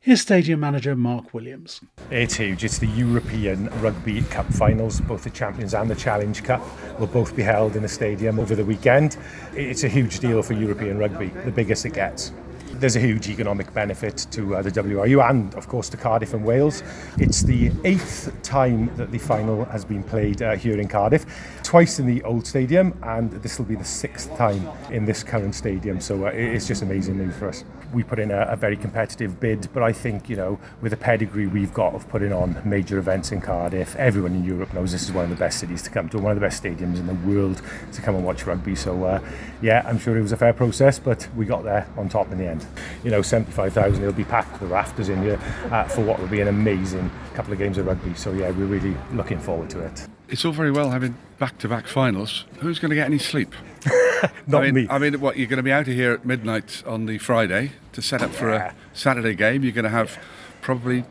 Here's 0.00 0.20
Stadium 0.20 0.58
Manager 0.58 0.96
Mark 0.96 1.32
Williams. 1.32 1.80
It's 2.10 2.34
huge. 2.34 2.64
It's 2.64 2.78
the 2.78 2.88
European 2.88 3.68
Rugby 3.80 4.22
Cup 4.22 4.46
finals. 4.52 5.00
Both 5.00 5.22
the 5.22 5.30
Champions 5.30 5.74
and 5.74 5.88
the 5.88 5.94
Challenge 5.94 6.42
Cup 6.42 6.60
will 6.98 7.06
both 7.06 7.36
be 7.36 7.42
held 7.42 7.76
in 7.76 7.82
the 7.82 7.88
stadium 7.88 8.40
over 8.40 8.56
the 8.56 8.64
weekend. 8.64 9.16
It's 9.54 9.84
a 9.84 9.88
huge 9.88 10.18
deal 10.18 10.42
for 10.42 10.52
European 10.52 10.98
rugby, 10.98 11.28
the 11.44 11.52
biggest 11.52 11.86
it 11.86 11.94
gets 11.94 12.32
there's 12.80 12.96
a 12.96 13.00
huge 13.00 13.28
economic 13.28 13.72
benefit 13.72 14.26
to 14.30 14.56
uh, 14.56 14.62
the 14.62 14.70
WRU 14.70 15.28
and, 15.28 15.54
of 15.54 15.68
course, 15.68 15.88
to 15.90 15.96
Cardiff 15.96 16.34
and 16.34 16.44
Wales. 16.44 16.82
It's 17.18 17.42
the 17.42 17.70
eighth 17.84 18.32
time 18.42 18.94
that 18.96 19.10
the 19.10 19.18
final 19.18 19.64
has 19.66 19.84
been 19.84 20.02
played 20.02 20.42
uh, 20.42 20.56
here 20.56 20.78
in 20.78 20.88
Cardiff, 20.88 21.26
twice 21.62 21.98
in 21.98 22.06
the 22.06 22.22
old 22.22 22.46
stadium, 22.46 22.96
and 23.02 23.30
this 23.30 23.58
will 23.58 23.66
be 23.66 23.74
the 23.74 23.84
sixth 23.84 24.34
time 24.36 24.68
in 24.90 25.04
this 25.04 25.22
current 25.22 25.54
stadium. 25.54 26.00
So 26.00 26.26
uh, 26.26 26.30
it's 26.30 26.66
just 26.66 26.82
amazing 26.82 27.18
news 27.18 27.36
for 27.36 27.48
us 27.48 27.64
we 27.92 28.02
put 28.02 28.18
in 28.18 28.30
a, 28.30 28.40
a, 28.42 28.56
very 28.56 28.76
competitive 28.76 29.38
bid, 29.40 29.68
but 29.72 29.82
I 29.82 29.92
think, 29.92 30.28
you 30.28 30.36
know, 30.36 30.58
with 30.80 30.90
the 30.90 30.96
pedigree 30.96 31.46
we've 31.46 31.72
got 31.72 31.94
of 31.94 32.08
putting 32.08 32.32
on 32.32 32.60
major 32.64 32.98
events 32.98 33.32
in 33.32 33.40
Cardiff, 33.40 33.94
everyone 33.96 34.34
in 34.34 34.44
Europe 34.44 34.74
knows 34.74 34.92
this 34.92 35.04
is 35.04 35.12
one 35.12 35.24
of 35.24 35.30
the 35.30 35.36
best 35.36 35.60
cities 35.60 35.82
to 35.82 35.90
come 35.90 36.08
to, 36.10 36.18
one 36.18 36.32
of 36.32 36.36
the 36.36 36.46
best 36.46 36.62
stadiums 36.62 36.96
in 36.96 37.06
the 37.06 37.14
world 37.14 37.62
to 37.92 38.02
come 38.02 38.14
and 38.14 38.24
watch 38.24 38.46
rugby. 38.46 38.74
So, 38.74 39.04
uh, 39.04 39.20
yeah, 39.62 39.82
I'm 39.86 39.98
sure 39.98 40.16
it 40.16 40.22
was 40.22 40.32
a 40.32 40.36
fair 40.36 40.52
process, 40.52 40.98
but 40.98 41.28
we 41.36 41.46
got 41.46 41.64
there 41.64 41.88
on 41.96 42.08
top 42.08 42.30
in 42.32 42.38
the 42.38 42.46
end. 42.46 42.65
You 43.04 43.10
know, 43.10 43.22
75,000, 43.22 44.02
it'll 44.02 44.12
be 44.14 44.24
packed 44.24 44.54
to 44.54 44.60
the 44.60 44.66
rafters 44.66 45.08
in 45.08 45.22
here 45.22 45.38
uh, 45.70 45.84
for 45.84 46.02
what 46.02 46.18
will 46.18 46.28
be 46.28 46.40
an 46.40 46.48
amazing 46.48 47.10
couple 47.34 47.52
of 47.52 47.58
games 47.58 47.78
of 47.78 47.86
rugby. 47.86 48.14
So, 48.14 48.32
yeah, 48.32 48.50
we're 48.50 48.66
really 48.66 48.96
looking 49.12 49.38
forward 49.38 49.70
to 49.70 49.80
it. 49.80 50.06
It's 50.28 50.44
all 50.44 50.52
very 50.52 50.72
well 50.72 50.90
having 50.90 51.16
back 51.38 51.58
to 51.58 51.68
back 51.68 51.86
finals. 51.86 52.46
Who's 52.58 52.78
going 52.78 52.90
to 52.90 52.96
get 52.96 53.06
any 53.06 53.18
sleep? 53.18 53.54
Not 54.46 54.62
I 54.62 54.66
mean, 54.66 54.74
me. 54.74 54.86
I 54.90 54.98
mean, 54.98 55.20
what 55.20 55.36
you're 55.36 55.46
going 55.46 55.58
to 55.58 55.62
be 55.62 55.72
out 55.72 55.86
of 55.86 55.94
here 55.94 56.12
at 56.12 56.24
midnight 56.24 56.82
on 56.86 57.06
the 57.06 57.18
Friday 57.18 57.72
to 57.92 58.02
set 58.02 58.22
up 58.22 58.30
for 58.30 58.50
a 58.50 58.74
Saturday 58.92 59.34
game. 59.34 59.62
You're 59.62 59.72
going 59.72 59.84
to 59.84 59.90
have 59.90 60.18
probably 60.62 61.04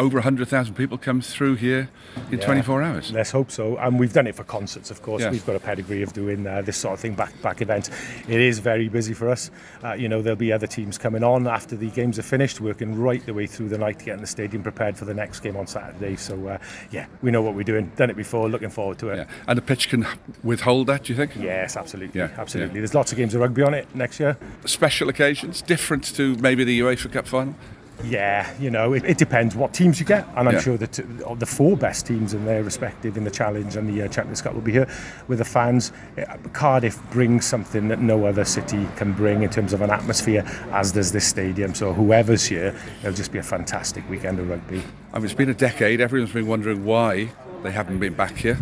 over 0.00 0.16
100,000 0.16 0.74
people 0.74 0.98
come 0.98 1.20
through 1.20 1.56
here 1.56 1.88
in 2.30 2.38
Yeah, 2.38 2.46
24 2.46 2.82
hours. 2.82 3.12
Let's 3.12 3.30
hope 3.30 3.50
so. 3.50 3.76
And 3.76 4.00
we've 4.00 4.12
done 4.12 4.26
it 4.26 4.34
for 4.34 4.44
concerts, 4.44 4.90
of 4.90 5.02
course. 5.02 5.24
We've 5.30 5.44
got 5.44 5.56
a 5.56 5.60
pedigree 5.60 6.02
of 6.02 6.12
doing 6.12 6.46
uh, 6.46 6.62
this 6.62 6.78
sort 6.78 6.94
of 6.94 7.00
thing, 7.00 7.14
back 7.14 7.40
back 7.42 7.60
events. 7.60 7.90
It 8.26 8.40
is 8.40 8.58
very 8.58 8.88
busy 8.88 9.12
for 9.12 9.28
us. 9.28 9.50
Uh, 9.84 9.92
you 9.92 10.08
know, 10.08 10.22
there'll 10.22 10.36
be 10.36 10.52
other 10.52 10.66
teams 10.66 10.98
coming 10.98 11.22
on 11.22 11.46
after 11.46 11.76
the 11.76 11.90
games 11.90 12.18
are 12.18 12.22
finished, 12.22 12.60
working 12.60 12.98
right 12.98 13.24
the 13.26 13.34
way 13.34 13.46
through 13.46 13.68
the 13.68 13.78
night, 13.78 13.98
getting 13.98 14.22
the 14.22 14.26
stadium 14.26 14.62
prepared 14.62 14.96
for 14.96 15.04
the 15.04 15.14
next 15.14 15.40
game 15.40 15.56
on 15.56 15.66
Saturday. 15.66 16.16
So, 16.16 16.48
uh, 16.48 16.58
yeah, 16.90 17.06
we 17.22 17.30
know 17.30 17.42
what 17.42 17.54
we're 17.54 17.62
doing. 17.62 17.92
Done 17.96 18.10
it 18.10 18.16
before. 18.16 18.48
Looking 18.48 18.70
forward 18.70 18.98
to 19.00 19.10
it. 19.10 19.16
Yeah. 19.18 19.24
And 19.46 19.58
the 19.58 19.62
pitch 19.62 19.88
can 19.90 20.06
withhold 20.42 20.86
that, 20.86 21.04
do 21.04 21.12
you 21.12 21.16
think? 21.16 21.36
Yes, 21.36 21.76
absolutely. 21.76 22.18
Yeah, 22.18 22.30
absolutely. 22.38 22.80
There's 22.80 22.94
lots 22.94 23.12
of 23.12 23.18
games 23.18 23.34
of 23.34 23.42
rugby 23.42 23.62
on 23.62 23.74
it 23.74 23.94
next 23.94 24.18
year. 24.18 24.38
Special 24.64 25.08
occasions, 25.10 25.60
different 25.62 26.04
to 26.16 26.36
maybe 26.36 26.64
the 26.64 26.80
UEFA 26.80 27.12
Cup 27.12 27.26
final? 27.26 27.54
Yeah, 28.04 28.50
you 28.58 28.70
know, 28.70 28.94
it, 28.94 29.04
it 29.04 29.18
depends 29.18 29.54
what 29.54 29.74
teams 29.74 30.00
you 30.00 30.06
get, 30.06 30.26
and 30.36 30.48
I'm 30.48 30.54
Yeah. 30.54 30.60
sure 30.60 30.76
that 30.78 30.98
uh, 30.98 31.34
the 31.34 31.46
four 31.46 31.76
best 31.76 32.06
teams 32.06 32.32
in 32.34 32.44
their 32.44 32.62
respective 32.64 33.16
in 33.16 33.24
the 33.24 33.30
challenge 33.30 33.76
and 33.76 33.88
the 33.88 34.02
uh, 34.04 34.08
Champions 34.08 34.40
Cup 34.40 34.54
will 34.54 34.62
be 34.62 34.72
here 34.72 34.88
with 35.28 35.38
the 35.38 35.44
fans. 35.44 35.92
Uh, 36.16 36.36
Cardiff 36.52 36.98
brings 37.10 37.44
something 37.44 37.88
that 37.88 38.00
no 38.00 38.24
other 38.24 38.44
city 38.44 38.88
can 38.96 39.12
bring 39.12 39.42
in 39.42 39.50
terms 39.50 39.72
of 39.72 39.82
an 39.82 39.90
atmosphere, 39.90 40.44
as 40.72 40.92
does 40.92 41.12
this 41.12 41.26
stadium. 41.26 41.74
So 41.74 41.92
whoever's 41.92 42.44
here, 42.46 42.74
it'll 43.00 43.12
just 43.12 43.32
be 43.32 43.38
a 43.38 43.42
fantastic 43.42 44.08
weekend 44.08 44.38
of 44.38 44.48
rugby. 44.48 44.82
I 45.12 45.18
mean, 45.18 45.26
it's 45.26 45.34
been 45.34 45.50
a 45.50 45.54
decade. 45.54 46.00
Everyone's 46.00 46.32
been 46.32 46.46
wondering 46.46 46.84
why 46.84 47.30
they 47.62 47.70
haven't 47.70 47.98
been 47.98 48.14
back 48.14 48.36
here. 48.36 48.58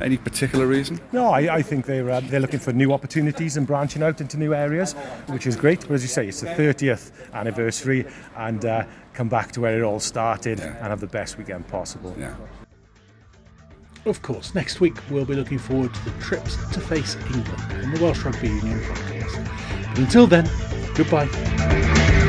Any 0.00 0.16
particular 0.16 0.66
reason? 0.66 0.98
No, 1.12 1.28
I, 1.28 1.56
I 1.56 1.62
think 1.62 1.84
they're 1.84 2.08
uh, 2.10 2.20
they're 2.20 2.40
looking 2.40 2.58
for 2.60 2.72
new 2.72 2.92
opportunities 2.92 3.56
and 3.56 3.66
branching 3.66 4.02
out 4.02 4.20
into 4.20 4.38
new 4.38 4.54
areas, 4.54 4.94
which 5.26 5.46
is 5.46 5.56
great. 5.56 5.80
But 5.80 5.92
as 5.92 6.02
you 6.02 6.08
say, 6.08 6.28
it's 6.28 6.40
the 6.40 6.48
30th 6.48 7.12
anniversary, 7.34 8.06
and 8.36 8.64
uh, 8.64 8.84
come 9.12 9.28
back 9.28 9.52
to 9.52 9.60
where 9.60 9.78
it 9.78 9.82
all 9.82 10.00
started 10.00 10.60
and 10.60 10.76
have 10.78 11.00
the 11.00 11.06
best 11.06 11.36
weekend 11.36 11.68
possible. 11.68 12.14
Yeah. 12.18 12.34
Of 14.06 14.22
course, 14.22 14.54
next 14.54 14.80
week 14.80 14.96
we'll 15.10 15.26
be 15.26 15.34
looking 15.34 15.58
forward 15.58 15.92
to 15.92 16.04
the 16.04 16.18
trips 16.22 16.56
to 16.72 16.80
face 16.80 17.16
England 17.34 17.82
in 17.82 17.90
the 17.92 18.02
Welsh 18.02 18.24
Rugby 18.24 18.48
Union 18.48 18.80
podcast. 18.80 19.90
But 19.90 19.98
until 19.98 20.26
then, 20.26 20.48
goodbye. 20.94 22.19